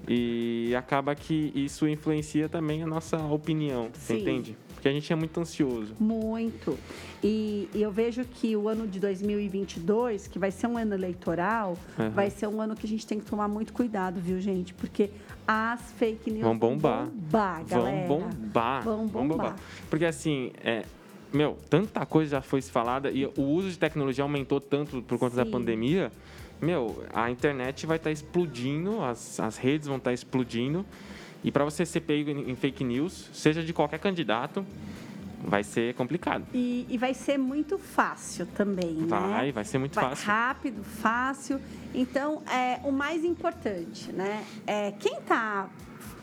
E 0.08 0.74
acaba 0.76 1.16
que 1.16 1.52
isso 1.56 1.88
influencia 1.88 2.48
também 2.48 2.84
a 2.84 2.88
nossa 2.88 3.18
opinião, 3.18 3.90
Sim. 3.94 4.22
entende? 4.22 4.58
Porque 4.74 4.88
a 4.88 4.92
gente 4.92 5.12
é 5.12 5.16
muito 5.16 5.40
ansioso. 5.40 5.96
Muito. 6.00 6.78
E, 7.24 7.68
e 7.74 7.82
eu 7.82 7.92
vejo 7.92 8.24
que 8.24 8.56
o 8.56 8.70
ano 8.70 8.88
de 8.88 9.00
2022, 9.00 10.28
que 10.28 10.38
vai 10.38 10.52
ser 10.52 10.68
um 10.68 10.78
ano 10.78 10.94
eleitoral, 10.94 11.76
Aham. 11.98 12.10
vai 12.12 12.30
ser 12.30 12.48
um 12.48 12.62
ano 12.62 12.76
que 12.76 12.86
a 12.86 12.90
gente 12.90 13.06
tem 13.06 13.20
que 13.20 13.26
tomar 13.26 13.48
muito 13.48 13.74
cuidado, 13.74 14.20
viu, 14.22 14.40
gente? 14.40 14.74
Porque 14.76 15.10
as 15.48 15.92
fake 15.94 16.30
news 16.30 16.44
Vão 16.44 16.58
bombar. 16.58 17.06
Vão 17.06 17.12
bombar, 17.12 17.66
galera. 17.66 18.08
Vão 18.08 18.20
bombar. 18.20 18.84
Vão 18.84 19.28
bombar. 19.28 19.56
Porque 19.90 20.06
assim, 20.06 20.52
é, 20.64 20.84
meu, 21.32 21.58
tanta 21.70 22.06
coisa 22.06 22.32
já 22.32 22.42
foi 22.42 22.62
falada 22.62 23.10
e 23.12 23.26
o 23.26 23.42
uso 23.42 23.70
de 23.70 23.80
tecnologia 23.80 24.24
aumentou 24.24 24.60
tanto 24.60 25.02
por 25.02 25.18
conta 25.18 25.36
da 25.36 25.46
Sim. 25.46 25.52
pandemia. 25.52 26.12
Meu, 26.62 27.04
a 27.14 27.30
internet 27.30 27.86
vai 27.86 27.98
estar 27.98 28.12
explodindo, 28.12 29.02
as, 29.04 29.40
as 29.40 29.58
redes 29.58 29.88
vão 29.88 29.98
estar 29.98 30.12
explodindo. 30.12 30.86
E 31.44 31.52
para 31.52 31.64
você 31.64 31.86
ser 31.86 32.02
pego 32.02 32.32
em, 32.32 32.50
em 32.52 32.56
fake 32.56 32.84
news, 32.84 33.30
seja 33.32 33.64
de 33.64 33.72
qualquer 33.72 34.00
candidato, 34.00 34.66
vai 35.44 35.64
ser 35.64 35.94
complicado. 35.96 36.46
E, 36.54 36.86
e 36.90 36.98
vai 36.98 37.14
ser 37.14 37.38
muito 37.38 37.78
fácil 37.78 38.46
também, 38.48 38.94
né? 38.94 39.08
Vai, 39.08 39.52
vai 39.52 39.64
ser 39.64 39.78
muito 39.78 39.94
Vai 39.96 40.10
fácil. 40.10 40.26
rápido, 40.26 40.84
fácil. 40.84 41.62
Então, 41.94 42.42
é, 42.52 42.80
o 42.84 42.92
mais 42.92 43.24
importante, 43.24 44.12
né? 44.12 44.44
É 44.66 44.92
quem 44.92 45.18
está 45.20 45.70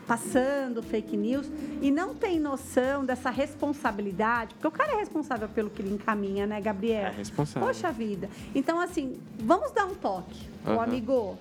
passando 0.06 0.83
fake 0.83 1.16
news 1.16 1.50
e 1.80 1.90
não 1.90 2.14
tem 2.14 2.38
noção 2.38 3.06
dessa 3.06 3.30
responsabilidade, 3.30 4.54
porque 4.54 4.66
o 4.68 4.71
cara 4.71 4.92
é 4.92 4.97
responsável 4.97 5.49
pelo 5.49 5.71
que 5.71 5.80
ele 5.80 5.94
encaminha, 5.94 6.47
né, 6.47 6.61
Gabriel? 6.61 7.06
É 7.06 7.11
responsável. 7.11 7.66
Poxa 7.66 7.90
vida. 7.90 8.28
Então, 8.54 8.78
assim, 8.80 9.18
vamos 9.38 9.71
dar 9.73 9.87
um 9.87 9.94
toque. 9.94 10.47
Ô, 10.66 10.71
Aham. 10.73 10.83
amigo, 10.83 11.38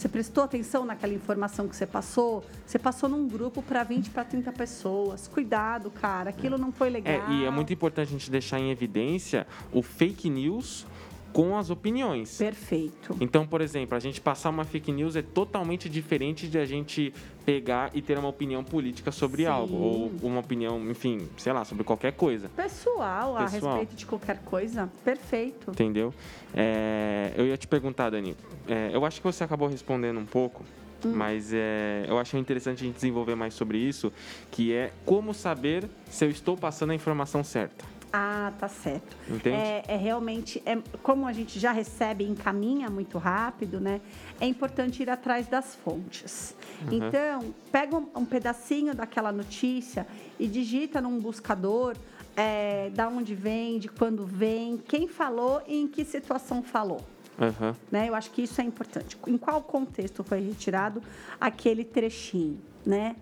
você 0.00 0.08
prestou 0.08 0.44
atenção 0.44 0.84
naquela 0.84 1.12
informação 1.12 1.68
que 1.68 1.76
você 1.76 1.86
passou? 1.86 2.44
Você 2.66 2.78
passou 2.78 3.08
num 3.08 3.28
grupo 3.28 3.62
para 3.62 3.82
20, 3.82 4.10
para 4.10 4.24
30 4.24 4.52
pessoas. 4.52 5.28
Cuidado, 5.28 5.90
cara. 5.90 6.30
Aquilo 6.30 6.58
não 6.58 6.72
foi 6.72 6.90
legal. 6.90 7.14
É, 7.28 7.32
e 7.32 7.44
é 7.44 7.50
muito 7.50 7.72
importante 7.72 8.08
a 8.08 8.12
gente 8.12 8.30
deixar 8.30 8.58
em 8.58 8.70
evidência 8.70 9.46
o 9.72 9.82
fake 9.82 10.28
news 10.30 10.86
com 11.34 11.58
as 11.58 11.68
opiniões. 11.68 12.38
Perfeito. 12.38 13.16
Então, 13.20 13.44
por 13.44 13.60
exemplo, 13.60 13.96
a 13.96 14.00
gente 14.00 14.20
passar 14.20 14.50
uma 14.50 14.64
fake 14.64 14.92
news 14.92 15.16
é 15.16 15.22
totalmente 15.22 15.88
diferente 15.88 16.46
de 16.46 16.56
a 16.56 16.64
gente 16.64 17.12
pegar 17.44 17.90
e 17.92 18.00
ter 18.00 18.16
uma 18.16 18.28
opinião 18.28 18.62
política 18.62 19.10
sobre 19.10 19.42
Sim. 19.42 19.48
algo. 19.48 19.74
Ou 19.74 20.12
uma 20.22 20.38
opinião, 20.38 20.80
enfim, 20.88 21.28
sei 21.36 21.52
lá, 21.52 21.64
sobre 21.64 21.82
qualquer 21.82 22.12
coisa. 22.12 22.48
Pessoal, 22.50 23.36
a 23.36 23.46
Pessoal. 23.46 23.78
respeito 23.78 23.98
de 23.98 24.06
qualquer 24.06 24.38
coisa, 24.44 24.88
perfeito. 25.04 25.72
Entendeu? 25.72 26.14
É, 26.54 27.32
eu 27.36 27.44
ia 27.46 27.56
te 27.56 27.66
perguntar, 27.66 28.10
Dani. 28.10 28.36
é, 28.68 28.90
eu 28.92 29.04
acho 29.04 29.20
que 29.20 29.26
você 29.26 29.42
acabou 29.42 29.66
respondendo 29.66 30.20
um 30.20 30.26
pouco. 30.26 30.64
Hum. 31.04 31.12
Mas 31.14 31.52
é, 31.52 32.06
eu 32.08 32.16
acho 32.16 32.36
interessante 32.38 32.82
a 32.82 32.86
gente 32.86 32.94
desenvolver 32.94 33.34
mais 33.34 33.54
sobre 33.54 33.76
isso, 33.76 34.12
que 34.52 34.72
é 34.72 34.92
como 35.04 35.34
saber 35.34 35.84
se 36.08 36.24
eu 36.24 36.30
estou 36.30 36.56
passando 36.56 36.90
a 36.90 36.94
informação 36.94 37.42
certa. 37.42 37.84
Ah, 38.16 38.52
tá 38.60 38.68
certo. 38.68 39.16
Entende? 39.28 39.56
É, 39.56 39.82
é 39.88 39.96
realmente, 39.96 40.62
é, 40.64 40.78
como 41.02 41.26
a 41.26 41.32
gente 41.32 41.58
já 41.58 41.72
recebe 41.72 42.22
e 42.22 42.28
encaminha 42.28 42.88
muito 42.88 43.18
rápido, 43.18 43.80
né? 43.80 44.00
É 44.40 44.46
importante 44.46 45.02
ir 45.02 45.10
atrás 45.10 45.48
das 45.48 45.74
fontes. 45.74 46.54
Uhum. 46.82 46.92
Então, 46.92 47.54
pega 47.72 47.96
um, 47.96 48.06
um 48.14 48.24
pedacinho 48.24 48.94
daquela 48.94 49.32
notícia 49.32 50.06
e 50.38 50.46
digita 50.46 51.00
num 51.00 51.18
buscador 51.18 51.96
é, 52.36 52.88
da 52.90 53.08
onde 53.08 53.34
vem, 53.34 53.80
de 53.80 53.88
quando 53.88 54.24
vem, 54.24 54.78
quem 54.78 55.08
falou 55.08 55.60
e 55.66 55.76
em 55.76 55.88
que 55.88 56.04
situação 56.04 56.62
falou. 56.62 57.04
Aham. 57.36 57.74
né? 57.90 58.08
Eu 58.08 58.14
acho 58.14 58.30
que 58.30 58.42
isso 58.42 58.60
é 58.60 58.64
importante. 58.64 59.18
Em 59.26 59.36
qual 59.36 59.60
contexto 59.60 60.22
foi 60.22 60.38
retirado 60.38 61.02
aquele 61.40 61.82
trechinho, 61.82 62.60
né? 62.86 63.16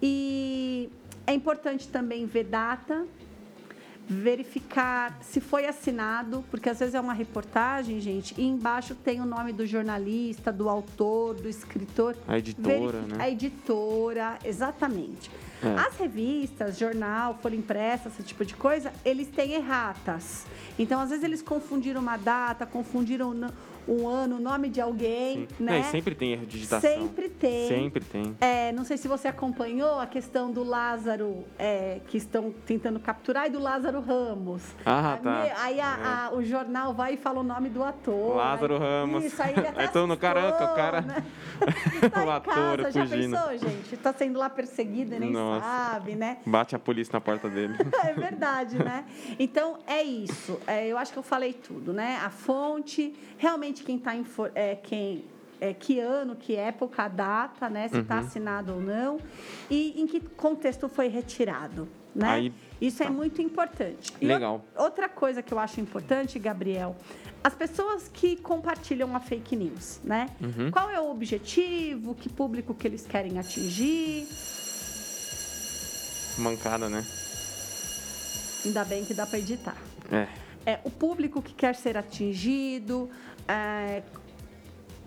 E 0.00 0.88
é 1.26 1.34
importante 1.34 1.88
também 1.88 2.24
ver 2.24 2.44
data, 2.44 3.04
verificar 4.08 5.18
se 5.20 5.40
foi 5.40 5.66
assinado, 5.66 6.42
porque 6.50 6.70
às 6.70 6.78
vezes 6.78 6.94
é 6.94 7.00
uma 7.00 7.12
reportagem, 7.12 8.00
gente, 8.00 8.34
e 8.38 8.44
embaixo 8.46 8.94
tem 8.94 9.20
o 9.20 9.26
nome 9.26 9.52
do 9.52 9.66
jornalista, 9.66 10.50
do 10.50 10.68
autor, 10.68 11.34
do 11.34 11.48
escritor. 11.48 12.16
A 12.26 12.38
editora, 12.38 13.00
né? 13.02 13.16
A 13.18 13.28
editora, 13.28 14.38
exatamente. 14.44 15.30
É. 15.62 15.74
As 15.80 15.96
revistas, 15.96 16.78
jornal, 16.78 17.38
folha 17.42 17.56
impressa, 17.56 18.08
esse 18.08 18.22
tipo 18.22 18.44
de 18.44 18.54
coisa, 18.54 18.92
eles 19.04 19.28
têm 19.28 19.52
erratas. 19.52 20.46
Então, 20.78 21.00
às 21.00 21.10
vezes, 21.10 21.24
eles 21.24 21.42
confundiram 21.42 22.00
uma 22.00 22.16
data, 22.16 22.64
confundiram 22.64 23.34
um 23.88 24.06
ano, 24.06 24.36
o 24.36 24.40
nome 24.40 24.68
de 24.68 24.80
alguém, 24.80 25.48
Sim. 25.56 25.64
né? 25.64 25.78
Não, 25.78 25.84
sempre 25.90 26.14
tem 26.14 26.32
erro 26.32 26.44
de 26.46 26.52
digitação. 26.58 26.90
Sempre 26.90 27.28
tem. 27.28 27.68
Sempre 27.68 28.04
tem. 28.04 28.36
É, 28.40 28.70
não 28.72 28.84
sei 28.84 28.96
se 28.96 29.08
você 29.08 29.28
acompanhou 29.28 29.98
a 29.98 30.06
questão 30.06 30.50
do 30.50 30.62
Lázaro, 30.62 31.44
é, 31.58 32.00
que 32.06 32.16
estão 32.18 32.52
tentando 32.66 33.00
capturar, 33.00 33.46
e 33.46 33.50
do 33.50 33.58
Lázaro 33.58 34.00
Ramos. 34.00 34.62
Ah, 34.84 35.14
Aí, 35.14 35.18
tá. 35.20 35.42
Aí 35.58 35.80
a- 35.80 36.28
a- 36.30 36.34
o 36.34 36.42
jornal 36.44 36.92
vai 36.92 37.14
e 37.14 37.16
fala 37.16 37.40
o 37.40 37.42
nome 37.42 37.68
do 37.68 37.82
ator. 37.82 38.36
Lázaro 38.36 38.74
Aí- 38.74 38.80
Ramos. 38.80 39.24
Isso, 39.24 39.42
aí 39.42 39.52
ele 39.52 39.60
até 39.68 39.70
mundo, 40.00 40.12
assustou, 40.12 40.16
caraca, 40.16 40.64
o 40.64 40.74
cara- 40.74 41.00
Né? 41.00 41.24
Tá 42.12 42.24
o 42.24 42.30
ator 42.30 42.54
casa, 42.78 42.90
já 42.92 43.06
fugindo. 43.06 43.36
pensou, 43.36 43.58
gente? 43.58 43.96
Tá 43.96 44.12
sendo 44.12 44.38
lá 44.38 44.48
perseguido 44.50 45.14
e 45.14 45.18
nem 45.18 45.30
Nossa. 45.32 45.64
sabe, 45.64 46.14
né? 46.14 46.38
Bate 46.46 46.76
a 46.76 46.78
polícia 46.78 47.12
na 47.12 47.20
porta 47.20 47.48
dele. 47.48 47.74
É 48.08 48.12
verdade, 48.12 48.78
né? 48.78 49.04
Então, 49.38 49.78
é 49.86 50.02
isso. 50.02 50.58
É, 50.66 50.86
eu 50.86 50.96
acho 50.98 51.12
que 51.12 51.18
eu 51.18 51.22
falei 51.22 51.52
tudo, 51.52 51.92
né? 51.92 52.18
A 52.24 52.30
fonte, 52.30 53.14
realmente 53.36 53.77
quem 53.82 53.96
está 53.96 54.12
é, 54.54 54.74
quem 54.76 55.24
é, 55.60 55.74
que 55.74 55.98
ano, 55.98 56.36
que 56.36 56.54
época, 56.54 57.02
a 57.04 57.08
data, 57.08 57.68
né? 57.68 57.88
Se 57.88 57.98
está 57.98 58.14
Uhum. 58.20 58.26
assinado 58.26 58.74
ou 58.74 58.80
não. 58.80 59.18
E 59.70 60.00
em 60.00 60.06
que 60.06 60.20
contexto 60.20 60.88
foi 60.88 61.08
retirado, 61.08 61.88
né? 62.14 62.28
Aí, 62.30 62.52
isso 62.80 63.02
é 63.02 63.06
tá. 63.06 63.12
muito 63.12 63.42
importante. 63.42 64.12
E 64.20 64.26
Legal. 64.26 64.64
ou- 64.76 64.84
outra 64.84 65.08
coisa 65.08 65.42
que 65.42 65.52
eu 65.52 65.58
acho 65.58 65.80
importante, 65.80 66.38
Gabriel, 66.38 66.96
as 67.42 67.54
pessoas 67.54 68.08
que 68.08 68.36
compartilham 68.36 69.14
a 69.16 69.20
fake 69.20 69.56
news, 69.56 70.00
né? 70.04 70.28
Uhum. 70.40 70.70
Qual 70.70 70.88
é 70.90 71.00
o 71.00 71.10
objetivo, 71.10 72.14
que 72.14 72.28
público 72.28 72.72
que 72.74 72.86
eles 72.86 73.04
querem 73.06 73.38
atingir? 73.38 74.28
Mancada, 76.38 76.88
né? 76.88 77.04
Ainda 78.64 78.84
bem 78.84 79.04
que 79.04 79.12
dá 79.14 79.26
para 79.26 79.38
editar. 79.38 79.76
É. 80.12 80.28
é, 80.68 80.80
o 80.84 80.90
público 80.90 81.40
que 81.40 81.54
quer 81.62 81.74
ser 81.74 81.96
atingido, 81.96 83.08
é, 83.46 84.02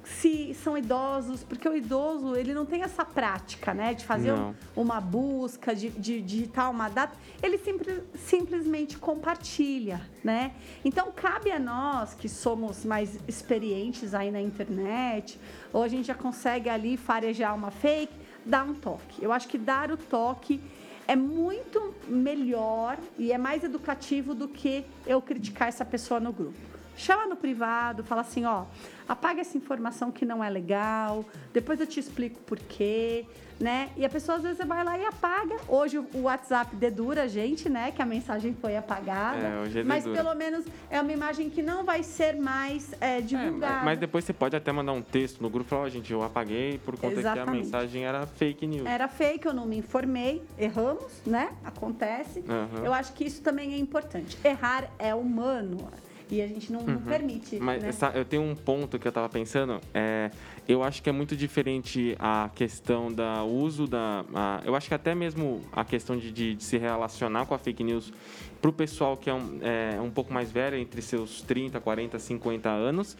se 0.03 0.53
são 0.63 0.75
idosos, 0.77 1.43
porque 1.43 1.67
o 1.69 1.75
idoso 1.75 2.35
ele 2.35 2.53
não 2.53 2.65
tem 2.65 2.81
essa 2.81 3.05
prática, 3.05 3.73
né, 3.73 3.93
de 3.93 4.03
fazer 4.03 4.31
um- 4.75 4.81
uma 4.83 4.99
busca, 4.99 5.73
de, 5.75 5.89
de 5.89 6.21
digitar 6.21 6.69
uma 6.69 6.89
data, 6.89 7.15
ele 7.41 7.57
simples- 7.59 8.01
simplesmente 8.15 8.97
compartilha, 8.97 10.01
né? 10.23 10.51
Então 10.83 11.11
cabe 11.15 11.51
a 11.51 11.59
nós 11.59 12.13
que 12.15 12.27
somos 12.27 12.83
mais 12.83 13.19
experientes 13.27 14.13
aí 14.13 14.31
na 14.31 14.41
internet, 14.41 15.39
ou 15.71 15.83
a 15.83 15.87
gente 15.87 16.07
já 16.07 16.15
consegue 16.15 16.67
ali 16.69 16.97
farejar 16.97 17.55
uma 17.55 17.71
fake, 17.71 18.13
dar 18.45 18.63
um 18.65 18.73
toque. 18.73 19.23
Eu 19.23 19.31
acho 19.31 19.47
que 19.47 19.57
dar 19.57 19.91
o 19.91 19.97
toque 19.97 20.59
é 21.08 21.15
muito 21.15 21.93
melhor 22.08 22.98
e 23.17 23.31
é 23.31 23.38
mais 23.38 23.63
educativo 23.63 24.34
do 24.34 24.48
que 24.48 24.86
eu 25.05 25.22
criticar 25.22 25.67
essa 25.67 25.86
pessoa 25.86 26.20
no 26.20 26.31
grupo. 26.31 26.70
Chama 27.01 27.25
no 27.25 27.36
privado, 27.36 28.03
fala 28.03 28.22
assim, 28.22 28.46
ó, 28.46 28.65
apaga 29.10 29.41
essa 29.41 29.58
informação 29.58 30.12
que 30.12 30.24
não 30.24 30.43
é 30.43 30.50
legal, 30.51 31.25
depois 31.51 31.79
eu 31.79 31.88
te 31.88 32.00
explico 32.00 32.39
por 32.41 32.60
quê, 32.60 33.25
né? 33.60 33.89
E 33.98 34.05
a 34.05 34.10
pessoa 34.10 34.38
às 34.38 34.43
vezes 34.43 34.63
vai 34.67 34.84
lá 34.84 34.98
e 35.00 35.05
apaga. 35.05 35.55
Hoje 35.67 35.98
o 35.98 36.08
WhatsApp 36.22 36.75
dedura 36.75 37.24
a 37.24 37.27
gente, 37.27 37.67
né? 37.70 37.91
Que 37.91 38.03
a 38.03 38.05
mensagem 38.05 38.53
foi 38.60 38.77
apagada. 38.77 39.38
É, 39.39 39.60
hoje 39.62 39.79
é 39.79 39.84
mas 39.84 40.03
dedura. 40.03 40.24
pelo 40.24 40.36
menos 40.36 40.63
é 40.91 41.01
uma 41.01 41.12
imagem 41.12 41.50
que 41.50 41.63
não 41.63 41.84
vai 41.84 42.03
ser 42.03 42.36
mais 42.39 42.93
é, 43.01 43.17
É, 43.17 43.22
divulgada. 43.22 43.74
mas- 43.77 43.84
mas 43.86 44.00
depois 44.00 44.24
você 44.24 44.34
pode 44.34 44.55
até 44.55 44.72
mandar 44.72 44.93
um 44.93 45.01
texto 45.01 45.41
no 45.41 45.50
grupo 45.50 45.67
e 45.67 45.72
falar, 45.72 45.84
ó, 45.84 45.89
gente, 45.89 46.13
eu 46.13 46.22
apaguei 46.22 46.77
por 46.86 46.96
conta 47.00 47.13
que 47.20 47.27
a 47.27 47.31
Exatamente. 47.31 47.63
mensagem 47.65 48.05
era 48.05 48.27
fake 48.27 48.67
news. 48.67 48.86
Era 48.88 49.08
fake, 49.08 49.48
eu 49.48 49.53
não 49.55 49.65
me 49.65 49.77
informei, 49.77 50.43
erramos, 50.55 51.12
né? 51.25 51.50
Acontece. 51.63 52.43
Aham. 52.48 52.84
Eu 52.86 52.93
acho 52.93 53.13
que 53.13 53.24
isso 53.25 53.41
também 53.41 53.74
é 53.74 53.77
importante. 53.77 54.38
Errar 54.43 54.88
é 55.00 55.13
humano 55.15 55.88
e 56.31 56.41
a 56.41 56.47
gente 56.47 56.71
não, 56.71 56.81
não 56.81 57.01
permite. 57.01 57.57
Uhum. 57.57 57.63
Mas 57.63 57.83
né? 57.83 58.11
eu 58.15 58.23
tenho 58.23 58.41
um 58.41 58.55
ponto 58.55 58.97
que 58.97 59.05
eu 59.07 59.11
tava 59.11 59.27
pensando. 59.27 59.81
É, 59.93 60.31
eu 60.67 60.81
acho 60.81 61.03
que 61.03 61.09
é 61.09 61.11
muito 61.11 61.35
diferente 61.35 62.15
a 62.17 62.50
questão 62.55 63.11
da 63.11 63.43
uso 63.43 63.85
da. 63.85 64.23
a- 64.33 64.61
eu 64.63 64.73
acho 64.75 64.88
que 64.88 64.93
até 64.93 65.13
mesmo 65.13 65.61
a 65.73 65.83
questão 65.83 66.17
de, 66.17 66.31
de- 66.31 66.55
de 66.55 66.63
se 66.63 66.77
relacionar 66.77 67.45
com 67.45 67.53
a 67.53 67.57
fake 67.59 67.83
news 67.83 68.13
pro 68.61 68.71
pessoal 68.71 69.17
que 69.17 69.29
é 69.29 69.33
um, 69.33 69.59
é 69.61 70.00
um 70.00 70.09
pouco 70.09 70.33
mais 70.33 70.51
velho, 70.51 70.77
entre 70.77 71.01
seus 71.01 71.41
30, 71.41 71.79
40, 71.81 72.17
50 72.17 72.69
anos, 72.69 73.17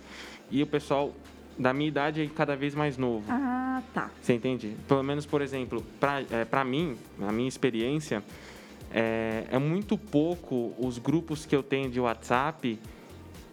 e 0.50 0.64
o 0.64 0.68
pessoal 0.68 1.12
da 1.58 1.74
minha 1.74 1.90
idade 1.90 2.22
é 2.22 2.28
cada 2.28 2.56
vez 2.56 2.74
mais 2.74 2.98
novo. 2.98 3.26
Ah, 3.30 3.82
tá. 3.94 4.10
Você 4.22 4.34
entende? 4.34 4.76
Pelo 4.88 5.04
menos, 5.04 5.26
por 5.26 5.42
exemplo, 5.42 5.84
para 6.00 6.24
é, 6.32 6.46
pra 6.46 6.64
mim, 6.64 6.96
a 7.22 7.32
minha 7.32 7.50
experiência, 7.50 8.24
é, 8.94 9.46
é 9.52 9.58
muito 9.60 9.98
pouco 9.98 10.74
os 10.78 10.98
grupos 10.98 11.46
que 11.46 11.56
eu 11.56 11.64
tenho 11.64 11.90
de 11.90 12.00
WhatsApp 12.00 12.80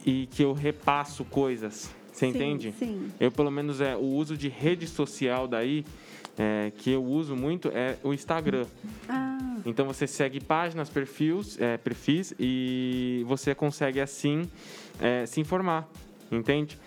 e 0.05 0.27
que 0.27 0.43
eu 0.43 0.53
repasso 0.53 1.25
coisas. 1.25 1.91
Você 2.13 2.27
Sim, 2.27 2.31
entende? 2.33 2.75
sim. 2.79 3.11
Eu, 3.21 3.31
pelo 3.31 3.51
menos, 3.51 3.81
é 3.81 3.95
o 3.95 4.01
uso 4.01 4.37
de 4.37 4.49
rede 4.49 4.87
social 4.87 5.47
daí, 5.47 5.85
é, 6.37 6.73
que 6.77 6.91
eu 6.91 7.05
uso 7.05 7.37
muito, 7.37 7.69
é 7.73 7.97
o 8.03 8.13
Instagram. 8.13 8.67
Ah, 9.09 9.57
Então 9.65 9.87
você 9.87 10.07
segue 10.07 10.41
páginas, 10.41 10.89
perfis, 10.89 11.61
é, 11.61 11.77
perfis 11.77 12.33
e 12.39 13.25
você 13.27 13.55
consegue 13.55 14.01
assim 14.01 14.49
é, 15.01 15.27
se 15.27 15.41
informar, 15.41 15.89
entende? 16.31 16.79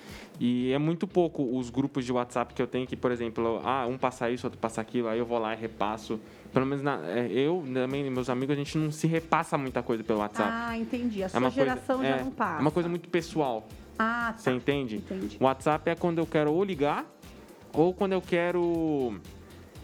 E 0.44 0.72
é 0.74 0.80
muito 0.80 1.06
pouco 1.06 1.44
os 1.56 1.70
grupos 1.70 2.04
de 2.04 2.12
WhatsApp 2.12 2.56
que 2.56 2.60
eu 2.60 2.66
tenho 2.66 2.88
que, 2.88 2.96
por 2.96 3.12
exemplo, 3.12 3.62
ah, 3.64 3.86
um 3.86 3.96
passa 3.96 4.28
isso, 4.28 4.48
outro 4.48 4.60
passa 4.60 4.82
aquilo, 4.82 5.08
aí 5.08 5.20
eu 5.20 5.26
vou 5.26 5.38
lá 5.38 5.54
e 5.54 5.56
repasso. 5.56 6.20
Pelo 6.52 6.66
menos 6.66 6.84
na- 6.84 7.00
é, 7.12 7.28
eu, 7.32 7.64
também, 7.72 8.10
meus 8.10 8.28
amigos, 8.28 8.56
a 8.56 8.58
gente 8.58 8.76
não 8.76 8.90
se 8.92 9.06
repassa 9.06 9.56
muita 9.56 9.84
coisa 9.84 10.04
pelo 10.04 10.18
WhatsApp. 10.18 10.50
ah, 10.52 10.76
entendi. 10.76 11.22
A 11.22 11.28
é 11.28 11.30
sua 11.30 11.40
uma 11.42 11.52
geração 11.52 11.98
coisa, 11.98 12.12
já 12.12 12.18
é, 12.18 12.24
não 12.24 12.32
passa. 12.32 12.58
É 12.58 12.62
uma 12.62 12.72
coisa 12.72 12.90
muito 12.90 13.08
pessoal, 13.08 13.68
Ah, 14.00 14.34
você 14.36 14.50
tá. 14.50 14.56
entende? 14.56 14.96
Entendi. 14.96 15.38
O 15.40 15.44
WhatsApp 15.44 15.88
é 15.92 15.94
quando 15.96 16.18
eu 16.18 16.26
quero 16.26 16.52
ou 16.52 16.64
ligar 16.64 17.06
ou 17.72 17.94
quando 17.94 18.14
eu 18.14 18.22
quero, 18.22 19.22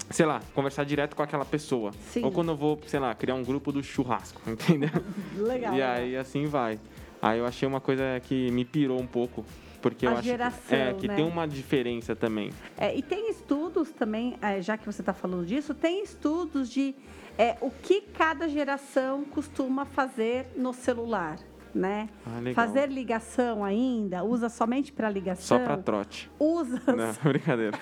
sei 0.10 0.26
lá, 0.26 0.42
conversar 0.56 0.86
direto 0.86 1.16
com 1.16 1.22
aquela 1.22 1.46
pessoa. 1.46 1.92
Sim. 2.10 2.24
Ou 2.26 2.32
quando 2.32 2.50
eu 2.50 2.58
vou, 2.58 2.80
sei 2.88 3.00
lá, 3.00 3.14
criar 3.14 3.36
um 3.36 3.44
grupo 3.44 3.72
do 3.72 3.84
churrasco, 3.84 4.42
entendeu? 4.50 4.90
Legal. 5.38 5.76
e 5.76 5.84
aí 5.84 6.18
assim 6.18 6.48
vai. 6.48 6.80
Aí 7.22 7.38
eu 7.38 7.46
achei 7.46 7.68
uma 7.68 7.80
coisa 7.80 8.20
que 8.24 8.50
me 8.50 8.66
pirou 8.66 9.00
um 9.00 9.06
pouco. 9.08 9.46
Porque 9.82 10.06
A 10.06 10.10
eu 10.10 10.14
acho 10.14 10.22
que- 10.24 10.28
geração, 10.30 10.78
é, 10.78 10.94
que 10.94 11.08
né? 11.08 11.16
tem 11.16 11.26
uma 11.26 11.48
diferença 11.48 12.16
também. 12.16 12.52
É, 12.78 12.96
e 12.96 13.02
tem 13.02 13.30
estudos 13.30 13.92
também, 13.92 14.36
é, 14.42 14.62
já 14.62 14.78
que 14.78 14.86
você 14.86 15.02
está 15.02 15.14
falando 15.14 15.46
disso, 15.46 15.74
tem 15.74 16.04
estudos 16.04 16.70
de 16.70 16.96
é, 17.38 17.56
o 17.62 17.70
que 17.70 18.02
cada 18.02 18.48
geração 18.50 19.24
costuma 19.26 19.86
fazer 19.86 20.48
no 20.56 20.74
celular, 20.74 21.38
né? 21.74 22.10
Ah. 22.26 22.40
Fazer 22.54 22.90
ligação 22.90 23.64
ainda, 23.64 24.24
usa 24.24 24.50
somente 24.50 24.92
para 24.92 25.10
ligação. 25.10 25.58
Só 25.58 25.64
pra 25.64 25.78
trote. 25.78 26.30
Usa, 26.40 26.82
Não, 26.88 27.14
brincadeira. 27.32 27.78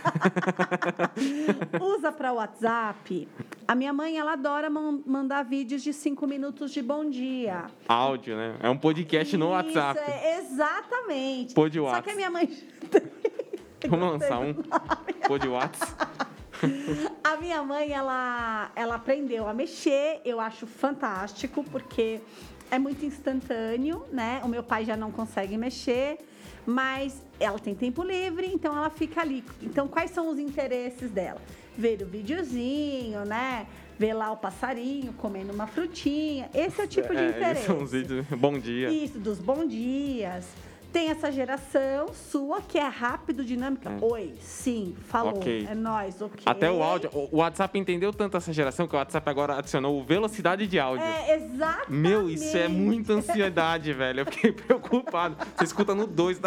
usa 1.81 2.11
para 2.11 2.33
WhatsApp. 2.33 3.27
A 3.67 3.75
minha 3.75 3.93
mãe, 3.93 4.17
ela 4.17 4.33
adora 4.33 4.69
man- 4.69 5.01
mandar 5.05 5.43
vídeos 5.43 5.81
de 5.83 5.93
cinco 5.93 6.27
minutos 6.27 6.71
de 6.71 6.81
bom 6.81 7.09
dia. 7.09 7.65
Áudio, 7.87 8.35
né? 8.35 8.55
É 8.61 8.69
um 8.69 8.77
podcast 8.77 9.35
no 9.37 9.45
Isso, 9.45 9.53
WhatsApp. 9.53 9.99
é, 9.99 10.39
exatamente. 10.39 11.53
Pod 11.53 11.77
Só 11.77 11.83
Whats. 11.85 12.01
que 12.03 12.11
a 12.11 12.15
minha 12.15 12.29
mãe... 12.29 12.49
Vamos 13.87 14.11
lançar 14.19 14.39
um. 14.39 14.53
Pod 15.27 15.47
Whats. 15.47 15.79
A 17.23 17.37
minha 17.37 17.61
mãe, 17.61 17.91
ela, 17.91 18.71
ela 18.75 18.95
aprendeu 18.95 19.47
a 19.47 19.53
mexer, 19.53 20.21
eu 20.25 20.39
acho 20.39 20.65
fantástico, 20.65 21.63
porque 21.65 22.19
é 22.72 22.79
muito 22.79 23.05
instantâneo, 23.05 24.03
né? 24.12 24.41
O 24.43 24.48
meu 24.48 24.63
pai 24.63 24.86
já 24.86 24.98
não 24.98 25.12
consegue 25.12 25.57
mexer, 25.57 26.17
mas 26.65 27.22
ela 27.39 27.60
tem 27.60 27.75
tempo 27.75 28.03
livre, 28.03 28.48
então 28.48 28.75
ela 28.75 28.89
fica 28.89 29.22
ali. 29.22 29.43
Então, 29.62 29.88
quais 29.88 30.12
são 30.12 30.29
os 30.29 30.39
interesses 30.39 31.12
dela? 31.12 31.41
Ver 31.77 32.01
o 32.01 32.05
videozinho, 32.05 33.25
né? 33.25 33.67
Ver 33.98 34.13
lá 34.13 34.31
o 34.31 34.38
passarinho 34.38 35.13
comendo 35.13 35.53
uma 35.53 35.67
frutinha. 35.67 36.50
Esse 36.53 36.81
é 36.81 36.84
o 36.84 36.88
tipo 36.88 37.13
de 37.13 37.22
É, 37.22 37.29
interesse. 37.29 37.65
são 37.65 37.84
os 37.84 37.91
vídeos. 37.91 38.25
Bom 38.38 38.57
dia. 38.57 38.89
Isso, 38.89 39.19
dos 39.19 39.39
bom 39.39 39.65
dias. 39.65 40.45
Tem 40.95 41.09
essa 41.09 41.29
geração 41.29 42.13
sua 42.13 42.61
que 42.61 42.77
é 42.77 42.87
rápido, 42.87 43.43
dinâmica. 43.43 43.89
É. 43.89 43.97
Oi, 43.99 44.33
sim, 44.39 44.95
falou. 45.09 45.33
Ok. 45.33 45.67
É 45.69 45.75
nós, 45.75 46.21
ok. 46.21 46.43
Até 46.45 46.71
o 46.71 46.81
áudio. 46.81 47.09
O 47.13 47.39
WhatsApp 47.39 47.77
entendeu 47.77 48.13
tanto 48.13 48.37
essa 48.37 48.53
geração 48.53 48.87
que 48.87 48.95
o 48.95 48.97
WhatsApp 48.97 49.29
agora 49.29 49.57
adicionou 49.57 50.01
velocidade 50.05 50.65
de 50.65 50.79
áudio. 50.79 51.05
É, 51.05 51.35
exatamente. 51.35 51.91
Meu, 51.91 52.29
isso 52.29 52.55
é 52.55 52.69
muita 52.69 53.11
ansiedade, 53.11 53.91
velho. 53.93 54.21
Eu 54.21 54.25
fiquei 54.27 54.53
preocupado. 54.53 55.35
Você 55.57 55.65
escuta 55.65 55.93
no 55.93 56.07
2. 56.07 56.39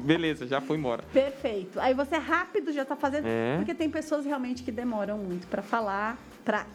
Beleza, 0.00 0.46
já 0.46 0.60
foi 0.60 0.76
embora. 0.76 1.02
Perfeito. 1.12 1.80
Aí 1.80 1.92
você 1.92 2.18
rápido 2.18 2.72
já 2.72 2.84
tá 2.84 2.94
fazendo. 2.94 3.26
É. 3.26 3.56
Porque 3.56 3.74
tem 3.74 3.90
pessoas 3.90 4.24
realmente 4.24 4.62
que 4.62 4.70
demoram 4.70 5.18
muito 5.18 5.48
pra 5.48 5.60
falar, 5.60 6.16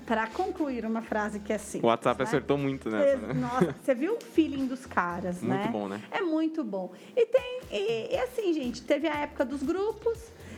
pra 0.06 0.28
concluir 0.28 0.86
uma 0.86 1.02
frase 1.02 1.40
que 1.40 1.52
é 1.52 1.58
simples. 1.58 1.84
O 1.84 1.88
WhatsApp 1.88 2.20
né? 2.20 2.24
acertou 2.28 2.58
muito 2.58 2.90
nessa, 2.90 3.18
né? 3.18 3.34
Nossa, 3.34 3.76
você 3.84 3.96
viu 3.96 4.16
o 4.16 4.22
feeling 4.22 4.68
dos 4.68 4.86
caras, 4.86 5.42
né? 5.42 5.58
Muito 5.58 5.72
bom, 5.72 5.88
né? 5.88 6.02
É 6.12 6.22
muito 6.22 6.64
bom. 6.64 6.92
E 7.16 7.26
tem, 7.26 7.60
e, 7.72 8.14
e 8.14 8.18
assim, 8.18 8.54
gente, 8.54 8.82
teve 8.84 9.08
a 9.08 9.16
época 9.16 9.46
dos 9.46 9.64
grupos, 9.64 10.18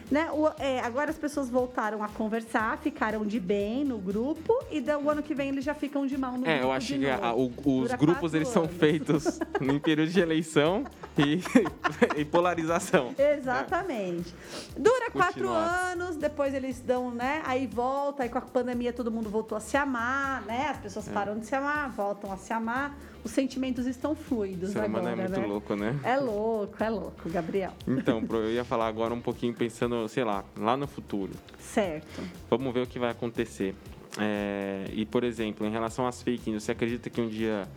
né? 0.10 0.30
O- 0.32 0.50
é, 0.60 0.80
agora 0.80 1.10
as 1.12 1.17
pessoas 1.17 1.50
voltaram 1.50 2.04
a 2.04 2.08
conversar, 2.08 2.78
ficaram 2.78 3.26
de 3.26 3.39
bem 3.39 3.84
no 3.84 3.98
grupo 3.98 4.54
e 4.72 4.80
da- 4.80 4.98
o 4.98 5.10
ano 5.10 5.22
que 5.22 5.34
vem 5.36 5.50
eles 5.50 5.63
já 5.65 5.74
ficam 5.74 6.06
de 6.08 6.17
mal 6.17 6.34
no 6.34 6.46
É, 6.48 6.54
grupo 6.54 6.65
eu 6.67 6.72
acho 6.72 6.93
que 6.98 7.10
a- 7.10 7.34
o- 7.34 7.48
os 7.48 7.56
Dura 7.63 7.98
grupos 7.98 8.20
quatro 8.22 8.38
eles 8.38 8.48
são 8.48 8.67
feitos 8.67 9.39
em 9.62 9.80
período 9.80 10.10
de 10.12 10.20
eleição 10.20 10.84
e, 11.17 11.41
e 12.15 12.24
polarização. 12.26 13.13
Exatamente. 13.17 14.34
Dura 14.78 15.10
quatro 15.12 15.34
Continuar. 15.48 15.91
anos, 15.91 16.15
depois 16.15 16.54
eles 16.54 16.80
dão, 16.80 17.12
né? 17.12 17.41
Aí 17.46 17.67
volta, 17.67 18.24
aí 18.24 18.30
com 18.30 18.38
a 18.38 18.41
pandemia 18.41 18.93
todo 18.93 19.12
mundo 19.12 19.30
voltou 19.30 19.58
a 19.58 19.62
se 19.62 19.76
amar, 19.78 20.41
né? 20.43 20.67
As 20.70 20.78
É. 20.78 20.82
pessoas 20.82 21.08
param 21.08 21.38
de 21.38 21.46
se 21.46 21.56
amar, 21.56 21.89
voltam 21.91 22.32
a 22.32 22.38
se 22.38 22.54
amar. 22.54 22.98
Os 23.28 23.34
sentimentos 23.34 23.86
estão 23.86 24.13
O 24.13 24.16
fluidos 24.16 24.70
ser 24.70 24.86
humano 24.86 25.06
agora, 25.10 25.12
é 25.12 25.28
muito 25.28 25.40
né? 25.42 25.46
louco, 25.46 25.76
né? 25.76 26.00
É 26.02 26.16
louco, 26.16 26.82
é 26.82 26.90
louco, 26.90 27.30
Gabriel. 27.30 27.74
Então, 27.86 28.24
eu 28.32 28.52
ia 28.52 28.63
falar 28.63 28.88
agora 28.88 29.13
um 29.13 29.20
pouquinho 29.20 29.54
pensando, 29.54 30.08
sei 30.08 30.24
lá, 30.24 30.46
lá 30.58 30.78
no 30.78 30.88
futuro. 30.88 31.34
Certo. 31.60 32.22
Vamos 32.50 32.74
ver 32.74 32.84
o 32.84 32.88
que 32.88 32.98
vai 32.98 33.12
acontecer. 33.12 33.76
É, 34.18 34.86
e, 34.94 35.06
por 35.06 35.26
exemplo, 35.26 35.68
em 35.68 35.70
relação 35.70 36.08
às 36.08 36.22
fake 36.24 36.50
news, 36.50 36.63
você 36.63 36.72
acredita 36.72 37.10
que 37.10 37.20
um 37.20 37.28
dia 37.28 37.68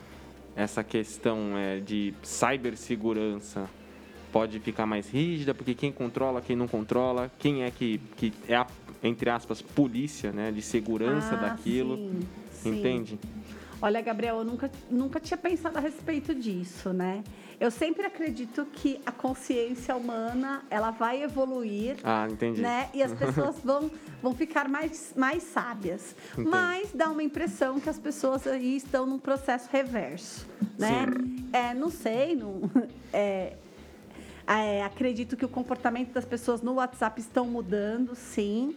essa 0.55 0.85
questão 0.85 1.59
é, 1.59 1.81
de 1.81 2.15
cibersegurança 2.23 3.69
pode 4.31 4.61
ficar 4.61 4.87
mais 4.87 5.09
rígida? 5.11 5.53
Porque 5.53 5.75
quem 5.75 5.91
controla, 5.91 6.41
quem 6.41 6.55
não 6.55 6.69
controla, 6.69 7.29
quem 7.41 7.65
é 7.65 7.73
que, 7.73 8.01
que 8.17 8.33
é 8.47 8.55
a, 8.55 8.69
entre 9.03 9.29
aspas, 9.29 9.61
polícia, 9.61 10.31
né, 10.31 10.53
de 10.53 10.63
segurança 10.63 11.35
Ah, 11.35 11.39
daquilo, 11.49 11.97
sim, 12.53 12.77
sim. 13.07 13.19
Olha, 13.83 14.01
Gabriel, 14.03 14.39
eu 14.39 14.45
nunca, 14.45 14.71
nunca 14.91 15.19
tinha 15.19 15.39
pensado 15.39 15.79
a 15.79 15.81
respeito 15.81 16.35
disso, 16.35 16.93
né? 16.93 17.25
Eu 17.59 17.71
sempre 17.71 18.07
acredito 18.07 18.67
que 18.73 19.01
a 19.07 19.13
consciência 19.13 19.95
humana, 19.97 20.63
ela 20.71 20.91
vai 20.91 21.23
evoluir 21.23 21.97
Ah, 22.05 22.27
entendi. 22.31 22.61
né? 22.61 22.89
E 22.93 23.03
as 23.03 23.13
pessoas 23.13 23.57
vão, 23.65 23.91
vão 24.23 24.35
ficar 24.35 24.69
mais, 24.69 25.13
mais 25.17 25.43
sábias. 25.43 26.15
Entendi. 26.33 26.49
Mas 26.49 26.91
dá 26.95 27.09
uma 27.11 27.23
impressão 27.23 27.81
que 27.81 27.89
as 27.89 27.99
pessoas 27.99 28.47
aí 28.47 28.77
estão 28.77 29.07
num 29.07 29.19
processo 29.19 29.69
reverso, 29.73 30.47
né? 30.79 31.07
É, 31.53 31.75
não 31.75 31.91
sei, 31.91 32.35
não, 32.37 32.61
é, 33.13 33.57
é, 34.47 34.83
acredito 34.85 35.37
que 35.37 35.45
o 35.45 35.49
comportamento 35.49 36.13
das 36.13 36.25
pessoas 36.25 36.61
no 36.61 36.75
WhatsApp 36.75 37.21
estão 37.21 37.47
mudando, 37.47 38.15
sim. 38.15 38.75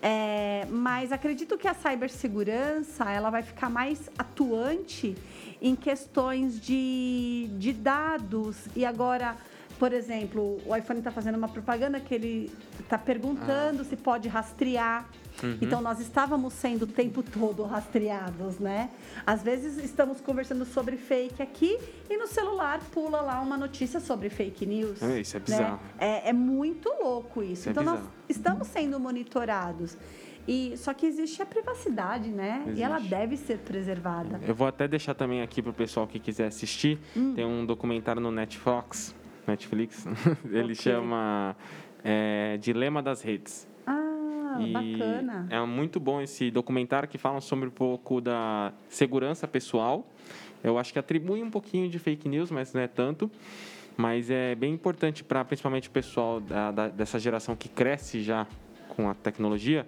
É, 0.00 0.66
mas 0.70 1.10
acredito 1.10 1.58
que 1.58 1.66
a 1.66 1.74
cibersegurança 1.74 3.10
ela 3.10 3.30
vai 3.30 3.42
ficar 3.42 3.68
mais 3.68 4.08
atuante 4.16 5.16
em 5.60 5.74
questões 5.74 6.60
de, 6.60 7.50
de 7.58 7.72
dados. 7.72 8.66
E 8.76 8.84
agora, 8.84 9.36
por 9.78 9.92
exemplo, 9.92 10.58
o 10.66 10.74
iPhone 10.74 10.98
está 10.98 11.10
fazendo 11.10 11.36
uma 11.36 11.48
propaganda 11.48 12.00
que 12.00 12.14
ele 12.14 12.52
está 12.80 12.98
perguntando 12.98 13.84
se 13.84 13.96
pode 13.96 14.28
rastrear. 14.28 15.08
Então, 15.62 15.80
nós 15.80 16.00
estávamos 16.00 16.52
sendo 16.52 16.82
o 16.82 16.86
tempo 16.86 17.22
todo 17.22 17.62
rastreados, 17.62 18.58
né? 18.58 18.90
Às 19.24 19.40
vezes, 19.40 19.78
estamos 19.78 20.20
conversando 20.20 20.64
sobre 20.64 20.96
fake 20.96 21.40
aqui 21.40 21.78
e 22.10 22.16
no 22.16 22.26
celular 22.26 22.80
pula 22.92 23.20
lá 23.20 23.40
uma 23.40 23.56
notícia 23.56 24.00
sobre 24.00 24.28
fake 24.30 24.66
news. 24.66 25.00
É, 25.00 25.20
isso 25.20 25.36
é 25.36 25.40
né? 25.40 25.44
bizarro. 25.46 25.80
É, 25.96 26.30
é 26.30 26.32
muito 26.32 26.88
louco 27.00 27.40
isso. 27.40 27.52
Isso 27.52 27.68
é 27.68 27.72
então, 27.72 27.84
nós 27.84 28.00
bizarro. 28.00 28.14
estamos 28.28 28.66
sendo 28.66 28.98
monitorados. 28.98 29.96
E, 30.48 30.78
só 30.78 30.94
que 30.94 31.04
existe 31.04 31.42
a 31.42 31.46
privacidade, 31.46 32.30
né? 32.30 32.64
E 32.74 32.82
ela 32.82 32.96
Existe. 32.96 33.10
deve 33.10 33.36
ser 33.36 33.58
preservada. 33.58 34.40
Eu 34.48 34.54
vou 34.54 34.66
até 34.66 34.88
deixar 34.88 35.12
também 35.12 35.42
aqui 35.42 35.60
pro 35.60 35.74
pessoal 35.74 36.06
que 36.06 36.18
quiser 36.18 36.46
assistir. 36.46 36.98
Hum. 37.14 37.34
Tem 37.34 37.44
um 37.44 37.66
documentário 37.66 38.18
no 38.18 38.30
Netflix, 38.30 39.14
Netflix. 39.48 40.06
Ele 40.50 40.72
Ok. 40.72 40.74
chama 40.76 41.56
é, 42.04 42.56
Dilema 42.60 43.02
das 43.02 43.22
Redes. 43.22 43.66
Ah, 43.86 44.58
E 44.60 44.72
bacana. 44.72 45.46
É 45.50 45.60
muito 45.64 45.98
bom 45.98 46.20
esse 46.20 46.50
documentário 46.50 47.08
que 47.08 47.18
fala 47.18 47.40
sobre 47.40 47.68
um 47.68 47.70
pouco 47.72 48.20
da 48.20 48.72
segurança 48.88 49.46
pessoal. 49.48 50.06
Eu 50.62 50.78
acho 50.78 50.92
que 50.92 50.98
atribui 50.98 51.42
um 51.42 51.50
pouquinho 51.50 51.88
de 51.88 51.98
fake 51.98 52.28
news, 52.28 52.50
mas 52.50 52.72
não 52.72 52.80
é 52.80 52.88
tanto. 52.88 53.30
Mas 53.96 54.30
é 54.30 54.54
bem 54.54 54.72
importante 54.72 55.24
para 55.24 55.44
principalmente 55.44 55.88
o 55.88 55.90
pessoal 55.90 56.40
da- 56.40 56.70
da- 56.70 56.88
dessa 56.88 57.18
geração 57.18 57.56
que 57.56 57.68
cresce 57.68 58.22
já 58.22 58.46
com 58.90 59.08
a 59.10 59.14
tecnologia. 59.14 59.86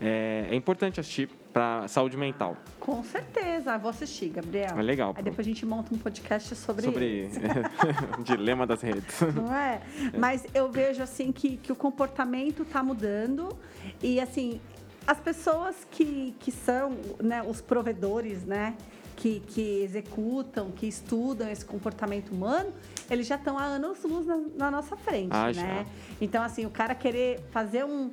É, 0.00 0.48
é 0.50 0.54
importante 0.54 1.00
assistir 1.00 1.28
para 1.52 1.88
saúde 1.88 2.16
mental. 2.16 2.56
Com 2.78 3.02
certeza. 3.02 3.78
Vou 3.78 3.88
assistir, 3.90 4.28
Gabriel. 4.28 4.78
É 4.78 4.82
legal, 4.82 5.14
Aí 5.16 5.22
depois 5.22 5.46
a 5.46 5.50
gente 5.50 5.64
monta 5.64 5.94
um 5.94 5.98
podcast 5.98 6.54
sobre, 6.54 6.84
Sobre 6.84 7.30
dilema 8.22 8.66
das 8.66 8.82
redes. 8.82 9.20
não 9.34 9.54
é? 9.54 9.80
Mas 10.18 10.44
eu 10.54 10.70
vejo 10.70 11.02
assim 11.02 11.32
que, 11.32 11.56
que 11.56 11.72
o 11.72 11.76
comportamento 11.76 12.62
está 12.62 12.82
mudando 12.82 13.56
e 14.02 14.20
assim 14.20 14.60
as 15.06 15.18
pessoas 15.20 15.86
que, 15.90 16.34
que 16.40 16.50
são 16.50 16.90
né, 17.22 17.42
os 17.42 17.60
provedores, 17.60 18.44
né, 18.44 18.74
que, 19.14 19.40
que 19.46 19.82
executam, 19.82 20.70
que 20.72 20.86
estudam 20.86 21.48
esse 21.48 21.64
comportamento 21.64 22.30
humano, 22.32 22.72
eles 23.08 23.26
já 23.26 23.36
estão 23.36 23.56
há 23.56 23.62
anos 23.64 24.02
luz 24.02 24.26
na, 24.26 24.36
na 24.56 24.70
nossa 24.70 24.96
frente, 24.96 25.28
Ah, 25.30 25.46
né? 25.46 25.52
já. 25.54 25.86
Então, 26.20 26.42
assim, 26.42 26.66
o 26.66 26.70
cara 26.70 26.94
querer 26.94 27.40
fazer 27.50 27.84
um. 27.84 28.10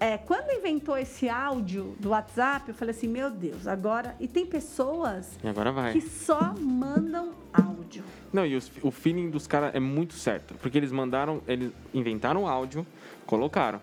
É, 0.00 0.18
quando 0.18 0.50
inventou 0.50 0.96
esse 0.98 1.28
áudio 1.28 1.94
do 1.98 2.10
WhatsApp, 2.10 2.68
eu 2.68 2.74
falei 2.74 2.94
assim, 2.94 3.08
meu 3.08 3.30
Deus, 3.30 3.66
agora. 3.66 4.14
E 4.20 4.26
tem 4.28 4.44
pessoas 4.44 5.38
E 5.42 5.48
agora 5.48 5.72
vai. 5.72 5.92
que 5.92 6.00
só 6.00 6.54
mandam 6.60 7.32
áudio. 7.52 8.04
Não, 8.32 8.44
e 8.44 8.56
os- 8.56 8.70
o 8.82 8.90
feeling 8.90 9.30
dos 9.30 9.46
caras 9.46 9.74
é 9.74 9.80
muito 9.80 10.14
certo. 10.14 10.54
Porque 10.60 10.76
eles 10.76 10.90
mandaram, 10.92 11.40
eles 11.46 11.72
inventaram 11.94 12.42
o 12.42 12.46
áudio, 12.48 12.86
colocaram. 13.24 13.80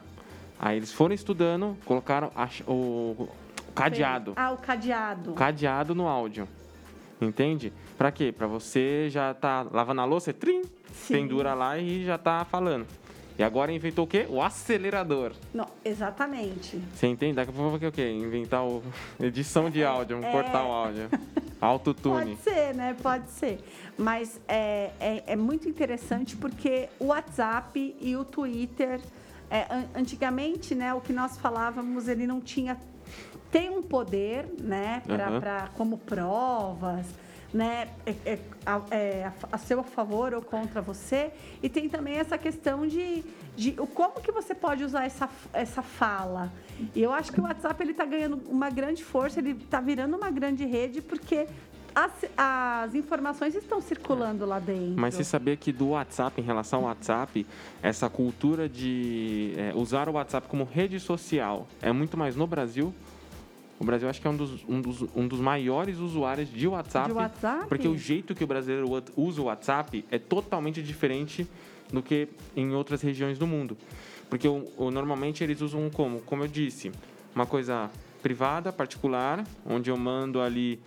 Aí 0.60 0.78
eles 0.78 0.92
foram 0.92 1.16
estudando, 1.16 1.76
colocaram 1.86 2.32
a 2.36 2.48
o, 2.68 3.28
o 3.68 3.72
cadeado. 3.74 4.34
Ah, 4.36 4.52
o 4.52 4.58
cadeado. 4.58 5.32
O 5.32 5.34
cadeado 5.34 5.96
no 5.96 6.08
áudio. 6.08 6.48
Entende? 7.20 7.72
Pra 7.98 8.12
quê? 8.12 8.32
Pra 8.32 8.48
você 8.48 9.08
já 9.10 9.34
tá 9.34 9.66
lavando 9.72 10.02
a 10.02 10.06
louça, 10.06 10.34
trim, 10.34 10.64
Sim. 10.92 11.14
pendura 11.14 11.54
lá 11.54 11.78
e 11.78 12.04
já 12.04 12.18
tá 12.18 12.44
falando. 12.46 12.86
E 13.38 13.44
agora 13.44 13.72
inventou 13.72 14.06
o 14.06 14.08
quê? 14.08 14.26
O 14.30 14.42
acelerador. 14.42 15.32
Não, 15.54 15.66
exatamente. 15.84 16.80
Você 16.94 17.08
entende? 17.08 17.36
Daqui 17.36 17.50
a 17.52 17.54
pouco 17.54 17.78
vai 17.78 17.90
o 17.90 17.92
quê? 17.92 18.10
Inventar 18.12 18.64
o 18.66 18.84
edição 19.20 19.70
de 19.70 19.84
áudio, 19.84 20.24
É. 20.24 20.32
cortar 20.32 20.64
o 20.66 20.72
áudio. 20.72 21.10
Autotune. 21.62 22.36
Pode 22.36 22.42
ser, 22.42 22.76
né? 22.76 22.96
Pode 23.02 23.30
ser. 23.30 23.60
Mas 23.98 24.40
é, 24.48 24.92
é, 25.00 25.24
é 25.28 25.36
muito 25.36 25.70
interessante 25.70 26.36
porque 26.36 26.90
o 27.00 27.06
WhatsApp 27.08 27.96
e 28.00 28.16
o 28.16 28.26
Twitter, 28.26 29.00
é, 29.50 29.66
an- 29.70 29.86
antigamente, 29.96 30.74
né, 30.74 30.94
o 30.94 31.00
que 31.02 31.14
nós 31.14 31.38
falávamos, 31.38 32.08
ele 32.08 32.26
não 32.26 32.42
tinha. 32.42 32.78
Tem 33.52 33.70
um 33.70 33.82
poder, 33.84 34.48
né, 34.60 35.02
pra, 35.06 35.28
Aham. 35.28 35.40
pra- 35.40 35.70
como 35.78 35.98
provas, 35.98 37.06
né, 37.54 37.90
é, 38.06 38.12
é, 38.26 38.40
a, 38.66 38.82
é, 38.92 39.32
a- 39.52 39.58
seu 39.58 39.84
favor 39.84 40.34
ou 40.34 40.42
contra 40.42 40.82
você. 40.82 41.32
E 41.62 41.68
tem 41.70 41.90
também 41.90 42.16
essa 42.16 42.38
questão 42.38 42.88
de, 42.88 43.24
de 43.56 43.74
como 43.94 44.22
que 44.22 44.32
você 44.32 44.56
pode 44.56 44.84
usar 44.84 45.06
essa, 45.06 45.30
essa 45.54 45.82
fala. 45.82 46.52
E 46.96 47.02
eu 47.02 47.12
acho 47.14 47.32
que 47.32 47.40
o 47.40 47.44
WhatsApp 47.44 47.82
ele 47.84 47.92
está 47.92 48.06
ganhando 48.06 48.42
uma 48.48 48.70
grande 48.70 49.04
força, 49.04 49.40
ele 49.40 49.52
está 49.52 49.80
virando 49.82 50.16
uma 50.16 50.32
grande 50.32 50.66
rede 50.66 51.02
porque 51.02 51.48
as, 51.94 52.12
as 52.38 52.96
informações 52.96 53.54
estão 53.54 53.82
circulando 53.82 54.46
lá 54.46 54.60
dentro. 54.60 54.94
Mas 54.96 55.14
você 55.16 55.26
sabia 55.26 55.58
que 55.58 55.74
do 55.74 55.90
WhatsApp, 55.90 56.40
em 56.40 56.44
relação 56.44 56.80
ao 56.80 56.86
WhatsApp, 56.86 57.46
essa 57.84 58.10
cultura 58.10 58.70
de 58.70 59.54
é, 59.58 59.74
usar 59.76 60.08
o 60.08 60.14
WhatsApp 60.14 60.48
como 60.48 60.64
rede 60.64 61.00
social 61.02 61.68
é 61.82 61.92
muito 61.92 62.18
mais 62.18 62.36
no 62.36 62.48
Brasil? 62.48 62.94
O 63.82 63.84
Brasil 63.84 64.08
acho 64.08 64.22
que 64.22 64.28
é 64.28 64.30
um 64.30 64.38
dos, 64.38 64.64
um 64.70 64.80
dos, 64.80 65.02
um 65.16 65.28
dos 65.28 65.40
maiores 65.40 65.98
usuários 65.98 66.54
de 66.54 66.68
WhatsApp. 66.68 67.08
De 67.08 67.14
WhatsApp? 67.18 67.68
Porque 67.68 67.88
o 67.88 67.98
jeito 67.98 68.36
que 68.36 68.44
o 68.44 68.48
brasileiro 68.48 68.88
usa 69.18 69.42
o 69.42 69.46
WhatsApp 69.46 70.06
é 70.12 70.20
totalmente 70.20 70.84
diferente 70.84 71.48
do 71.92 72.04
que 72.04 72.28
em 72.56 72.76
outras 72.76 73.02
regiões 73.02 73.40
do 73.40 73.48
mundo. 73.48 73.76
Porque 74.30 74.48
o, 74.48 74.68
o- 74.78 74.92
normalmente 74.92 75.44
eles 75.44 75.62
usam 75.62 75.90
como? 75.90 76.20
Como 76.22 76.44
eu 76.44 76.48
disse, 76.48 76.92
uma 77.34 77.48
coisa 77.48 77.90
privada, 78.22 78.72
particular, 78.72 79.44
onde 79.66 79.90
eu 79.90 79.98
mando 79.98 80.40
ali 80.42 80.80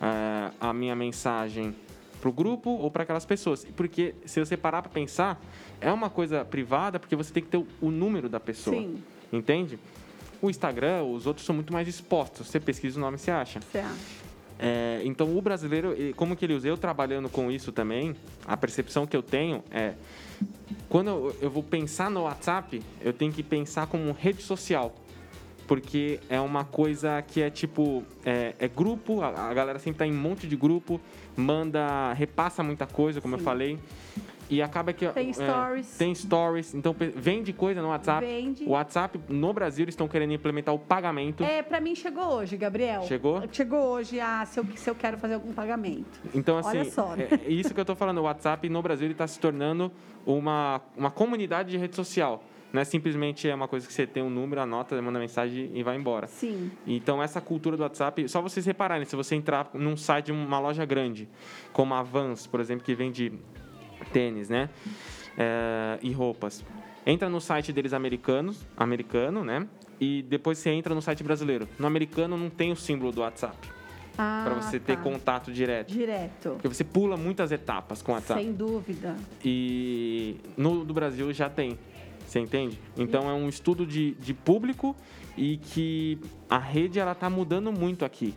eh, 0.00 0.50
a 0.60 0.72
minha 0.72 0.94
mensagem 0.94 1.74
para 2.20 2.28
o 2.30 2.32
grupo 2.32 2.70
ou 2.70 2.92
para 2.92 3.02
aquelas 3.02 3.24
pessoas. 3.26 3.66
Porque 3.76 4.14
se 4.24 4.38
você 4.38 4.56
parar 4.56 4.82
para 4.82 4.90
pensar, 4.92 5.42
é 5.80 5.90
uma 5.92 6.08
coisa 6.08 6.44
privada 6.44 7.00
porque 7.00 7.16
você 7.16 7.32
tem 7.32 7.42
que 7.42 7.48
ter 7.48 7.56
o, 7.58 7.66
o 7.82 7.90
número 7.90 8.28
da 8.28 8.38
pessoa. 8.38 8.76
Sim. 8.76 9.02
Entende? 9.32 9.80
O 10.40 10.50
Instagram, 10.50 11.02
os 11.04 11.26
outros 11.26 11.46
são 11.46 11.54
muito 11.54 11.72
mais 11.72 11.88
expostos. 11.88 12.46
Você 12.46 12.60
pesquisa 12.60 12.98
o 12.98 13.00
nome, 13.00 13.18
você 13.18 13.30
acha. 13.30 13.60
Você 13.60 13.78
acha? 13.78 14.26
É, 14.58 15.02
então 15.04 15.36
o 15.36 15.42
brasileiro, 15.42 15.94
e 16.00 16.14
como 16.14 16.34
que 16.34 16.44
ele 16.44 16.54
usa? 16.54 16.66
Eu 16.68 16.78
trabalhando 16.78 17.28
com 17.28 17.50
isso 17.50 17.72
também, 17.72 18.16
a 18.46 18.56
percepção 18.56 19.06
que 19.06 19.14
eu 19.16 19.22
tenho 19.22 19.62
é 19.70 19.94
quando 20.88 21.08
eu, 21.08 21.36
eu 21.42 21.50
vou 21.50 21.62
pensar 21.62 22.10
no 22.10 22.22
WhatsApp, 22.22 22.82
eu 23.00 23.12
tenho 23.12 23.32
que 23.32 23.42
pensar 23.42 23.86
como 23.86 24.12
rede 24.12 24.42
social. 24.42 24.94
Porque 25.66 26.20
é 26.28 26.40
uma 26.40 26.64
coisa 26.64 27.20
que 27.22 27.42
é 27.42 27.50
tipo, 27.50 28.04
é, 28.24 28.54
é 28.58 28.68
grupo, 28.68 29.20
a, 29.20 29.50
a 29.50 29.54
galera 29.54 29.80
sempre 29.80 29.98
tá 29.98 30.06
em 30.06 30.12
um 30.12 30.16
monte 30.16 30.46
de 30.46 30.54
grupo, 30.54 31.00
manda, 31.36 32.12
repassa 32.12 32.62
muita 32.62 32.86
coisa, 32.86 33.20
como 33.20 33.34
eu 33.34 33.38
Sim. 33.40 33.44
falei. 33.44 33.78
E 34.48 34.62
acaba 34.62 34.92
que. 34.92 35.06
Tem 35.08 35.30
é, 35.30 35.32
stories. 35.32 35.98
tem 35.98 36.14
stories. 36.14 36.74
Então 36.74 36.94
vende 37.14 37.52
coisa 37.52 37.82
no 37.82 37.88
WhatsApp. 37.88 38.24
Vende. 38.24 38.64
O 38.64 38.70
WhatsApp, 38.70 39.20
no 39.28 39.52
Brasil, 39.52 39.84
eles 39.84 39.94
estão 39.94 40.08
querendo 40.08 40.32
implementar 40.32 40.74
o 40.74 40.78
pagamento. 40.78 41.42
É, 41.42 41.62
pra 41.62 41.80
mim 41.80 41.94
chegou 41.94 42.24
hoje, 42.24 42.56
Gabriel. 42.56 43.02
Chegou? 43.02 43.42
Chegou 43.50 43.80
hoje, 43.80 44.20
ah, 44.20 44.44
se 44.46 44.60
eu, 44.60 44.66
se 44.76 44.88
eu 44.88 44.94
quero 44.94 45.18
fazer 45.18 45.34
algum 45.34 45.52
pagamento. 45.52 46.20
Então, 46.34 46.58
assim, 46.58 46.78
Olha 46.78 46.84
só, 46.90 47.16
né? 47.16 47.28
é, 47.30 47.46
é 47.46 47.50
isso 47.50 47.74
que 47.74 47.80
eu 47.80 47.84
tô 47.84 47.96
falando. 47.96 48.18
O 48.18 48.22
WhatsApp 48.22 48.68
no 48.68 48.82
Brasil 48.82 49.10
está 49.10 49.26
se 49.26 49.38
tornando 49.38 49.90
uma, 50.24 50.80
uma 50.96 51.10
comunidade 51.10 51.70
de 51.70 51.76
rede 51.76 51.96
social. 51.96 52.42
Não 52.72 52.82
é 52.82 52.84
simplesmente 52.84 53.48
é 53.48 53.54
uma 53.54 53.68
coisa 53.68 53.86
que 53.86 53.92
você 53.92 54.06
tem 54.06 54.22
um 54.22 54.28
número, 54.28 54.60
anota, 54.60 55.00
manda 55.00 55.18
mensagem 55.18 55.70
e 55.72 55.82
vai 55.82 55.96
embora. 55.96 56.26
Sim. 56.26 56.70
Então, 56.86 57.22
essa 57.22 57.40
cultura 57.40 57.76
do 57.76 57.82
WhatsApp, 57.82 58.28
só 58.28 58.42
vocês 58.42 58.66
repararem, 58.66 59.06
se 59.06 59.16
você 59.16 59.34
entrar 59.34 59.70
num 59.72 59.96
site 59.96 60.26
de 60.26 60.32
uma 60.32 60.58
loja 60.58 60.84
grande, 60.84 61.28
como 61.72 61.94
a 61.94 62.02
Vans, 62.02 62.46
por 62.46 62.60
exemplo, 62.60 62.84
que 62.84 62.94
vende 62.94 63.32
tênis, 64.12 64.48
né? 64.48 64.68
É, 65.36 65.98
e 66.02 66.12
roupas. 66.12 66.64
Entra 67.06 67.28
no 67.28 67.40
site 67.40 67.72
deles 67.72 67.92
americanos, 67.92 68.66
americano, 68.76 69.44
né? 69.44 69.66
E 70.00 70.22
depois 70.28 70.58
você 70.58 70.70
entra 70.70 70.94
no 70.94 71.00
site 71.00 71.22
brasileiro. 71.22 71.68
No 71.78 71.86
americano 71.86 72.36
não 72.36 72.50
tem 72.50 72.72
o 72.72 72.76
símbolo 72.76 73.12
do 73.12 73.20
WhatsApp, 73.20 73.56
Ah, 74.18 74.42
para 74.44 74.54
você 74.54 74.80
ter 74.80 74.96
tá. 74.96 75.02
contato 75.02 75.52
direto. 75.52 75.92
Direto. 75.92 76.50
Porque 76.50 76.68
você 76.68 76.82
pula 76.84 77.16
muitas 77.16 77.52
etapas 77.52 78.02
com 78.02 78.12
o 78.12 78.14
WhatsApp. 78.14 78.42
Sem 78.42 78.52
dúvida. 78.52 79.14
E 79.44 80.36
no 80.56 80.84
do 80.84 80.92
Brasil 80.92 81.32
já 81.32 81.48
tem. 81.48 81.78
Você 82.26 82.40
entende? 82.40 82.80
Então 82.96 83.30
é 83.30 83.32
um 83.32 83.48
estudo 83.48 83.86
de, 83.86 84.12
de 84.14 84.34
público 84.34 84.96
e 85.36 85.58
que 85.58 86.18
a 86.50 86.58
rede 86.58 86.98
ela 86.98 87.14
tá 87.14 87.30
mudando 87.30 87.70
muito 87.72 88.04
aqui. 88.04 88.34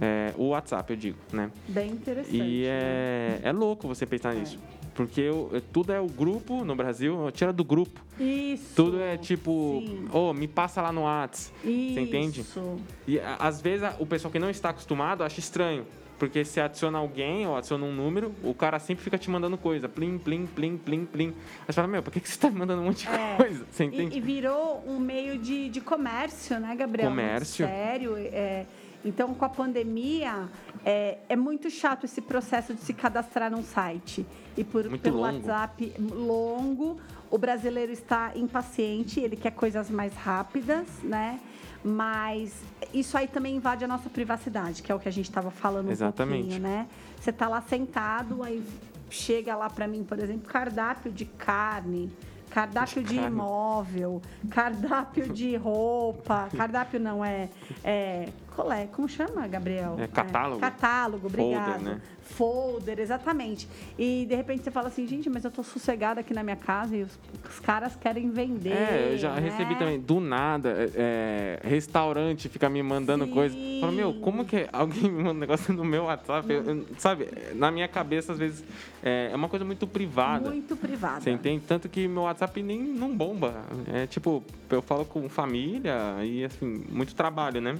É, 0.00 0.32
o 0.38 0.48
WhatsApp, 0.50 0.92
eu 0.92 0.96
digo, 0.96 1.18
né? 1.32 1.50
Bem 1.66 1.90
interessante. 1.90 2.36
E 2.36 2.62
né? 2.62 2.68
é, 2.68 3.40
é 3.42 3.52
louco 3.52 3.86
você 3.86 4.06
pensar 4.06 4.34
nisso. 4.34 4.58
Porque 4.98 5.20
eu- 5.20 5.62
tudo 5.72 5.92
é 5.92 6.00
o 6.00 6.08
grupo 6.08 6.64
no 6.64 6.74
Brasil, 6.74 7.30
tira 7.30 7.52
do 7.52 7.62
grupo. 7.62 8.00
Isso. 8.18 8.74
Tudo 8.74 9.00
é 9.00 9.16
tipo, 9.16 9.80
oh, 10.12 10.32
me 10.34 10.48
passa 10.48 10.82
lá 10.82 10.90
no 10.90 11.02
WhatsApp. 11.02 11.54
Você 11.62 12.00
entende? 12.00 12.40
Isso. 12.40 12.76
E 13.06 13.20
às 13.38 13.62
vezes 13.62 13.88
o 14.00 14.04
pessoal 14.04 14.32
que 14.32 14.40
não 14.40 14.50
está 14.50 14.70
acostumado 14.70 15.22
acha 15.22 15.38
estranho. 15.38 15.86
Porque 16.18 16.44
se 16.44 16.60
adiciona 16.60 16.98
alguém 16.98 17.46
ou 17.46 17.56
adiciona 17.56 17.84
um 17.86 17.92
número, 17.94 18.34
o 18.42 18.52
cara 18.52 18.80
sempre 18.80 19.04
fica 19.04 19.16
te 19.16 19.30
mandando 19.30 19.56
coisa. 19.56 19.88
Plim, 19.88 20.18
plim, 20.18 20.46
plim, 20.46 20.76
plim, 20.76 21.04
plim. 21.04 21.28
Aí 21.28 21.66
você 21.68 21.74
fala, 21.74 21.86
meu, 21.86 22.02
por 22.02 22.12
que, 22.12 22.18
que 22.18 22.28
você 22.28 22.36
tá 22.40 22.50
me 22.50 22.58
mandando 22.58 22.82
um 22.82 22.86
monte 22.86 23.06
de 23.06 23.14
É. 23.14 23.36
coisa? 23.36 23.64
Você 23.70 23.84
E, 23.84 23.86
entende? 23.86 24.18
e 24.18 24.20
virou 24.20 24.82
um 24.84 24.98
meio 24.98 25.38
de, 25.38 25.68
de 25.68 25.80
comércio, 25.80 26.58
né, 26.58 26.74
Gabriel? 26.74 27.08
Muito 27.08 27.20
Comércio. 27.22 27.64
Sério. 27.64 28.16
É, 28.16 28.66
então, 29.08 29.34
com 29.34 29.44
a 29.44 29.48
pandemia, 29.48 30.48
é, 30.84 31.18
é 31.28 31.36
muito 31.36 31.70
chato 31.70 32.04
esse 32.04 32.20
processo 32.20 32.74
de 32.74 32.80
se 32.80 32.92
cadastrar 32.92 33.50
num 33.50 33.62
site. 33.62 34.26
E 34.56 34.64
por, 34.64 34.88
Muito 34.88 35.02
pelo 35.02 35.18
longo. 35.18 35.36
WhatsApp 35.36 35.94
longo, 35.98 37.00
o 37.30 37.38
brasileiro 37.38 37.92
está 37.92 38.32
impaciente, 38.36 39.20
ele 39.20 39.36
quer 39.36 39.52
coisas 39.52 39.90
mais 39.90 40.14
rápidas, 40.14 40.86
né? 41.02 41.40
Mas 41.84 42.52
isso 42.92 43.16
aí 43.16 43.28
também 43.28 43.56
invade 43.56 43.84
a 43.84 43.88
nossa 43.88 44.10
privacidade, 44.10 44.82
que 44.82 44.90
é 44.90 44.94
o 44.94 44.98
que 44.98 45.08
a 45.08 45.12
gente 45.12 45.28
estava 45.28 45.50
falando 45.50 45.88
um 45.88 45.92
Exatamente. 45.92 46.40
pouquinho, 46.40 46.60
né? 46.60 46.88
Você 47.20 47.32
tá 47.32 47.48
lá 47.48 47.60
sentado, 47.62 48.42
aí 48.42 48.62
chega 49.08 49.54
lá 49.56 49.70
para 49.70 49.86
mim, 49.86 50.04
por 50.04 50.18
exemplo, 50.18 50.48
cardápio 50.48 51.10
de 51.12 51.24
carne, 51.24 52.12
cardápio 52.50 53.02
de, 53.02 53.16
imóvel, 53.16 54.22
cardápio 54.50 55.32
de 55.32 55.56
roupa, 55.56 56.48
cardápio 56.56 56.98
não 56.98 57.24
é, 57.24 57.48
é 57.84 58.28
é? 58.72 58.86
Como 58.86 59.08
chama, 59.08 59.46
Gabriel? 59.46 59.96
É 59.98 60.08
catálogo. 60.08 60.60
catálogo, 60.60 61.26
obrigado. 61.28 61.80
né? 61.82 62.00
Folder, 62.28 63.00
exatamente. 63.00 63.66
E 63.98 64.26
de 64.28 64.34
repente 64.34 64.62
você 64.62 64.70
fala 64.70 64.88
assim, 64.88 65.06
gente, 65.06 65.28
mas 65.30 65.44
eu 65.44 65.50
tô 65.50 65.62
sossegada 65.62 66.20
aqui 66.20 66.34
na 66.34 66.42
minha 66.42 66.56
casa 66.56 66.96
e 66.96 67.02
os, 67.02 67.18
os 67.48 67.58
caras 67.60 67.96
querem 67.96 68.30
vender. 68.30 68.72
É, 68.72 69.10
eu 69.14 69.18
já 69.18 69.34
né? 69.34 69.40
recebi 69.40 69.74
também, 69.76 69.98
do 69.98 70.20
nada, 70.20 70.70
é, 70.94 71.58
é, 71.64 71.68
restaurante 71.68 72.48
fica 72.48 72.68
me 72.68 72.82
mandando 72.82 73.24
Sim. 73.24 73.30
coisa. 73.32 73.56
Fala, 73.80 73.92
meu, 73.92 74.14
como 74.14 74.44
que 74.44 74.68
alguém 74.72 75.04
me 75.10 75.22
manda 75.22 75.30
um 75.30 75.34
negócio 75.40 75.72
no 75.72 75.84
meu 75.84 76.04
WhatsApp? 76.04 76.52
Eu- 76.52 76.62
eu- 76.64 76.86
sabe, 76.98 77.28
na 77.54 77.70
minha 77.70 77.88
cabeça, 77.88 78.32
às 78.32 78.38
vezes, 78.38 78.62
é, 79.02 79.30
é 79.32 79.36
uma 79.36 79.48
coisa 79.48 79.64
muito 79.64 79.86
privada. 79.86 80.50
Muito 80.50 80.76
privada. 80.76 81.20
Você 81.20 81.30
entende? 81.30 81.64
Tanto 81.66 81.88
que 81.88 82.06
meu 82.06 82.22
WhatsApp 82.22 82.62
nem 82.62 82.78
não 82.80 83.16
bomba. 83.16 83.64
É 83.92 84.06
tipo, 84.06 84.44
eu 84.70 84.82
falo 84.82 85.04
com 85.04 85.28
família 85.28 85.94
e 86.22 86.44
assim, 86.44 86.84
muito 86.90 87.14
trabalho, 87.14 87.60
né? 87.60 87.78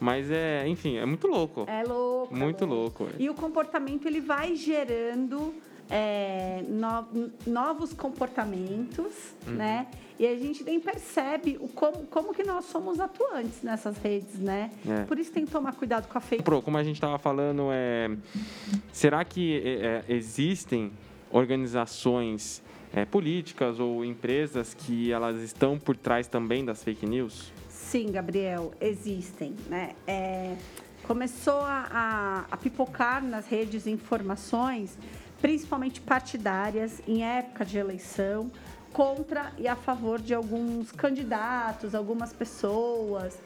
Mas 0.00 0.30
é, 0.30 0.66
enfim, 0.66 0.96
é 0.96 1.04
muito 1.04 1.26
louco. 1.28 1.64
É 1.68 1.82
louco. 1.84 2.34
é 2.34 2.38
muito 2.38 2.64
louco. 2.64 3.08
E 3.18 3.28
o 3.28 3.34
comportamento 3.34 4.06
ele 4.08 4.20
vai 4.20 4.56
gerando 4.56 5.52
é, 5.92 6.62
no- 6.68 7.30
novos 7.46 7.92
comportamentos, 7.92 9.12
Uhum. 9.46 9.54
né? 9.54 9.86
E 10.20 10.26
a 10.26 10.36
gente 10.36 10.62
nem 10.62 10.78
percebe 10.78 11.56
o 11.60 11.66
como, 11.66 12.06
como 12.06 12.32
que 12.34 12.44
nós 12.44 12.66
somos 12.66 13.00
atuantes 13.00 13.62
nessas 13.62 13.96
redes, 13.98 14.38
né? 14.38 14.70
É. 14.88 15.02
Por 15.04 15.18
isso 15.18 15.32
tem 15.32 15.44
que 15.44 15.50
tomar 15.50 15.72
cuidado 15.74 16.06
com 16.08 16.16
a 16.16 16.20
fake 16.20 16.42
Pro, 16.44 16.62
como 16.62 16.76
a 16.76 16.84
gente 16.84 16.94
estava 16.96 17.18
falando, 17.18 17.68
é, 17.72 18.10
será 18.92 19.24
que 19.24 19.60
é, 19.64 20.04
é, 20.08 20.14
existem 20.14 20.92
organizações 21.32 22.62
é, 22.94 23.04
políticas 23.04 23.78
ou 23.80 24.04
empresas 24.04 24.74
que 24.74 25.10
elas 25.12 25.40
estão 25.42 25.78
por 25.78 25.96
trás 25.96 26.26
também 26.26 26.64
das 26.64 26.82
fake 26.84 27.06
news? 27.06 27.52
Sim, 27.90 28.12
Gabriel, 28.12 28.72
existem. 28.80 29.56
Né? 29.68 29.96
É, 30.06 30.56
começou 31.02 31.60
a, 31.62 32.46
a, 32.48 32.56
pipocar 32.56 33.20
nas 33.20 33.48
redes 33.48 33.84
informações, 33.84 34.96
principalmente 35.40 36.00
partidárias, 36.00 37.02
em 37.04 37.24
época 37.24 37.64
de 37.64 37.78
eleição, 37.78 38.48
contra 38.92 39.52
e 39.58 39.66
a 39.66 39.74
favor 39.74 40.20
de 40.20 40.32
alguns 40.32 40.92
candidatos, 40.92 41.92
algumas 41.92 42.32
pessoas, 42.32 43.36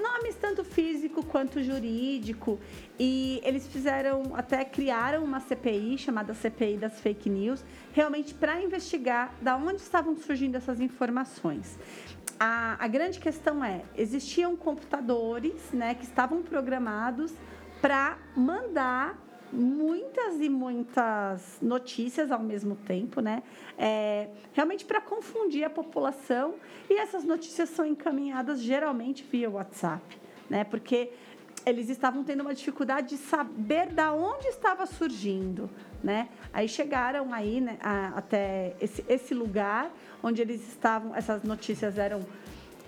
nomes 0.00 0.36
tanto 0.36 0.62
físico 0.62 1.24
quanto 1.24 1.60
jurídico. 1.60 2.60
E 2.96 3.40
eles 3.42 3.66
fizeram, 3.66 4.36
até 4.36 4.64
criaram 4.64 5.24
uma 5.24 5.40
CPI 5.40 5.98
chamada 5.98 6.32
CPI 6.32 6.76
das 6.76 7.00
Fake 7.00 7.28
News, 7.28 7.64
realmente 7.92 8.34
para 8.34 8.62
investigar 8.62 9.34
da 9.42 9.56
onde 9.56 9.80
estavam 9.80 10.16
surgindo 10.16 10.56
essas 10.56 10.80
informações. 10.80 11.78
A, 12.42 12.82
a 12.82 12.88
grande 12.88 13.20
questão 13.20 13.62
é, 13.62 13.82
existiam 13.94 14.56
computadores 14.56 15.72
né, 15.74 15.94
que 15.94 16.04
estavam 16.04 16.40
programados 16.42 17.34
para 17.82 18.16
mandar 18.34 19.18
muitas 19.52 20.40
e 20.40 20.48
muitas 20.48 21.58
notícias 21.60 22.32
ao 22.32 22.40
mesmo 22.40 22.76
tempo, 22.76 23.20
né? 23.20 23.42
É, 23.76 24.30
realmente 24.54 24.86
para 24.86 25.02
confundir 25.02 25.64
a 25.64 25.70
população 25.70 26.54
e 26.88 26.94
essas 26.94 27.24
notícias 27.24 27.68
são 27.68 27.84
encaminhadas 27.84 28.62
geralmente 28.62 29.22
via 29.22 29.50
WhatsApp, 29.50 30.18
né? 30.48 30.64
Porque 30.64 31.12
eles 31.66 31.90
estavam 31.90 32.24
tendo 32.24 32.40
uma 32.40 32.54
dificuldade 32.54 33.08
de 33.08 33.16
saber 33.18 33.88
da 33.92 34.14
onde 34.14 34.46
estava 34.46 34.86
surgindo, 34.86 35.68
né? 36.02 36.28
Aí 36.52 36.68
chegaram 36.68 37.32
aí 37.32 37.60
né, 37.60 37.76
a, 37.80 38.08
até 38.16 38.74
esse, 38.80 39.04
esse 39.08 39.34
lugar 39.34 39.90
onde 40.22 40.42
eles 40.42 40.66
estavam, 40.68 41.14
essas 41.14 41.42
notícias 41.42 41.98
eram 41.98 42.20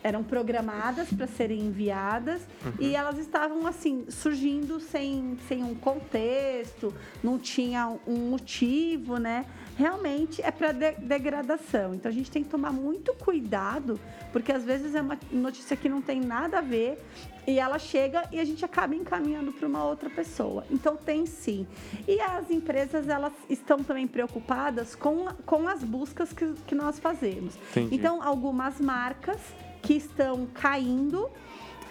eram 0.02 0.22
programadas 0.22 1.08
para 1.12 1.26
serem 1.26 1.60
enviadas 1.60 2.42
uhum. 2.64 2.72
e 2.80 2.94
elas 2.94 3.18
estavam 3.18 3.66
assim 3.66 4.04
surgindo 4.08 4.80
sem, 4.80 5.38
sem 5.48 5.62
um 5.62 5.74
contexto, 5.74 6.92
não 7.22 7.38
tinha 7.38 7.96
um 8.06 8.30
motivo, 8.30 9.16
né? 9.18 9.46
Realmente 9.76 10.42
é 10.42 10.50
para 10.50 10.72
de 10.72 10.92
degradação. 10.92 11.94
Então 11.94 12.10
a 12.10 12.14
gente 12.14 12.30
tem 12.30 12.42
que 12.42 12.50
tomar 12.50 12.72
muito 12.72 13.14
cuidado, 13.14 13.98
porque 14.32 14.52
às 14.52 14.64
vezes 14.64 14.94
é 14.94 15.00
uma 15.00 15.18
notícia 15.30 15.76
que 15.76 15.88
não 15.88 16.02
tem 16.02 16.20
nada 16.20 16.58
a 16.58 16.60
ver 16.60 17.02
e 17.46 17.58
ela 17.58 17.78
chega 17.78 18.28
e 18.30 18.38
a 18.38 18.44
gente 18.44 18.64
acaba 18.64 18.94
encaminhando 18.94 19.52
para 19.52 19.66
uma 19.66 19.84
outra 19.84 20.10
pessoa. 20.10 20.64
Então 20.70 20.96
tem 20.96 21.26
sim. 21.26 21.66
E 22.06 22.20
as 22.20 22.50
empresas 22.50 23.08
elas 23.08 23.32
estão 23.48 23.82
também 23.82 24.06
preocupadas 24.06 24.94
com, 24.94 25.26
com 25.46 25.66
as 25.66 25.82
buscas 25.82 26.32
que, 26.32 26.52
que 26.66 26.74
nós 26.74 26.98
fazemos. 26.98 27.56
Entendi. 27.70 27.94
Então 27.94 28.22
algumas 28.22 28.80
marcas 28.80 29.40
que 29.82 29.94
estão 29.94 30.46
caindo, 30.54 31.28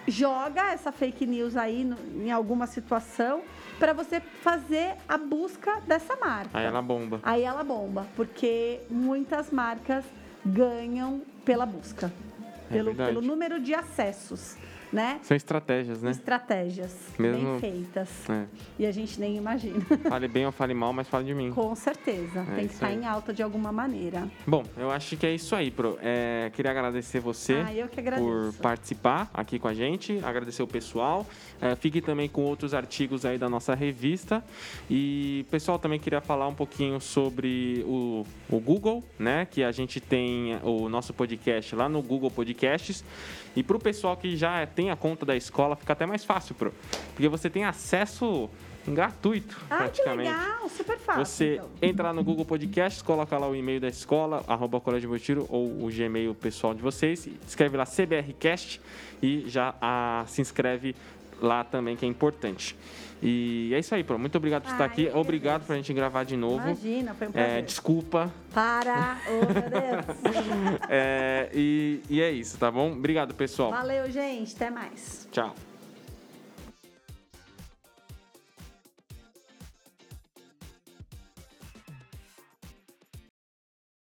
joga 0.07 0.71
essa 0.71 0.91
fake 0.91 1.25
news 1.25 1.55
aí 1.55 1.83
no, 1.83 1.97
em 2.23 2.31
alguma 2.31 2.65
situação 2.65 3.41
para 3.77 3.93
você 3.93 4.19
fazer 4.19 4.95
a 5.07 5.17
busca 5.17 5.81
dessa 5.81 6.15
marca. 6.15 6.57
Aí 6.57 6.65
ela 6.65 6.81
bomba. 6.81 7.19
Aí 7.21 7.43
ela 7.43 7.63
bomba, 7.63 8.07
porque 8.15 8.79
muitas 8.89 9.51
marcas 9.51 10.05
ganham 10.45 11.21
pela 11.45 11.65
busca, 11.65 12.11
É 12.69 12.73
pelo, 12.73 12.95
pelo 12.95 13.21
número 13.21 13.59
de 13.59 13.73
acessos 13.73 14.55
né? 14.91 15.19
São 15.23 15.35
estratégias, 15.37 16.01
né? 16.01 16.11
Estratégias 16.11 16.93
Mesmo- 17.17 17.59
bem 17.59 17.59
feitas. 17.59 18.09
É. 18.29 18.45
E 18.79 18.85
a 18.85 18.91
gente 18.91 19.19
nem 19.19 19.37
imagina. 19.37 19.79
Fale 20.09 20.27
bem 20.27 20.45
ou 20.45 20.51
fale 20.51 20.73
mal, 20.73 20.91
mas 20.91 21.07
fale 21.07 21.25
de 21.25 21.33
mim. 21.33 21.51
Com 21.51 21.73
certeza. 21.75 22.45
Tem 22.55 22.67
que 22.67 22.73
estar 22.73 22.87
aí. 22.87 22.97
em 22.97 23.05
alta 23.05 23.33
de 23.33 23.41
alguma 23.41 23.71
maneira. 23.71 24.27
Bom, 24.45 24.63
eu 24.77 24.91
acho 24.91 25.15
que 25.15 25.25
é 25.25 25.33
isso 25.33 25.55
aí, 25.55 25.71
Pro. 25.71 25.97
É, 26.01 26.49
queria 26.53 26.71
agradecer 26.71 27.19
você 27.19 27.53
Ah, 27.61 28.17
por 28.17 28.53
participar 28.61 29.29
aqui 29.33 29.59
com 29.59 29.67
a 29.67 29.73
gente, 29.73 30.19
agradecer 30.23 30.63
o 30.63 30.67
pessoal. 30.67 31.25
É, 31.61 31.75
fique 31.75 32.01
também 32.01 32.27
com 32.27 32.41
outros 32.41 32.73
artigos 32.73 33.25
aí 33.25 33.37
da 33.37 33.47
nossa 33.49 33.73
revista. 33.75 34.43
E, 34.89 35.45
pessoal, 35.51 35.77
também 35.79 35.99
queria 35.99 36.21
falar 36.21 36.47
um 36.47 36.55
pouquinho 36.55 36.99
sobre 36.99 37.83
o, 37.87 38.25
o 38.49 38.59
Google, 38.59 39.03
né? 39.17 39.45
Que 39.49 39.63
a 39.63 39.71
gente 39.71 39.99
tem 39.99 40.57
o 40.63 40.89
nosso 40.89 41.13
podcast 41.13 41.75
lá 41.75 41.87
no 41.87 42.01
Google 42.01 42.31
Podcasts. 42.31 43.03
E 43.55 43.61
para 43.61 43.75
o 43.75 43.79
pessoal 43.79 44.15
que 44.15 44.35
já 44.35 44.65
tem 44.65 44.80
a 44.89 44.95
conta 44.95 45.25
da 45.25 45.35
escola, 45.35 45.75
fica 45.75 45.93
até 45.93 46.05
mais 46.05 46.23
fácil, 46.25 46.55
Pro. 46.55 46.73
Porque 47.13 47.27
você 47.27 47.49
tem 47.49 47.65
acesso 47.65 48.49
gratuito, 48.87 49.55
Ah, 49.69 49.75
que 49.75 49.83
praticamente. 50.01 50.29
legal. 50.29 50.69
Super 50.69 50.97
fácil. 50.97 51.25
Você 51.25 51.53
então. 51.55 51.69
entra 51.81 52.03
lá 52.07 52.13
no 52.13 52.23
Google 52.23 52.45
Podcasts, 52.45 53.01
coloca 53.01 53.37
lá 53.37 53.47
o 53.47 53.55
e-mail 53.55 53.79
da 53.79 53.87
escola, 53.87 54.43
arroba 54.47 54.79
Colégio 54.79 55.09
Meu 55.09 55.19
Tiro, 55.19 55.45
ou 55.49 55.85
o 55.85 55.89
Gmail 55.91 56.33
pessoal 56.33 56.73
de 56.73 56.81
vocês, 56.81 57.27
escreve 57.47 57.77
lá 57.77 57.85
CBRcast 57.85 58.81
e 59.21 59.43
já 59.47 59.75
ah, 59.79 60.23
se 60.27 60.41
inscreve 60.41 60.95
lá 61.41 61.63
também, 61.63 61.95
que 61.95 62.05
é 62.05 62.07
importante. 62.07 62.75
E 63.23 63.71
é 63.73 63.79
isso 63.79 63.93
aí, 63.93 64.03
Pro. 64.03 64.17
Muito 64.17 64.35
obrigado 64.37 64.63
por 64.63 64.71
estar 64.71 64.83
Ah, 64.83 64.87
aqui. 64.87 65.09
Obrigado 65.13 65.45
agradeço. 65.63 65.67
por 65.67 65.73
a 65.73 65.75
gente 65.75 65.93
gravar 65.93 66.23
de 66.23 66.35
novo. 66.35 66.55
Imagina, 66.69 67.13
foi 67.13 67.27
um 67.27 67.29
É, 67.29 67.33
prazer. 67.33 67.63
desculpa. 67.63 68.33
Para! 68.53 69.17
Oh, 69.27 69.53
meu 69.53 69.69
Deus. 69.69 70.81
É, 70.89 71.49
e, 71.53 72.01
e 72.09 72.21
é 72.21 72.31
isso, 72.31 72.57
tá 72.57 72.71
bom? 72.71 72.91
Obrigado, 72.93 73.33
pessoal. 73.35 73.69
Valeu, 73.71 74.09
gente. 74.09 74.55
Até 74.55 74.69
mais. 74.71 75.27
Tchau. 75.31 75.53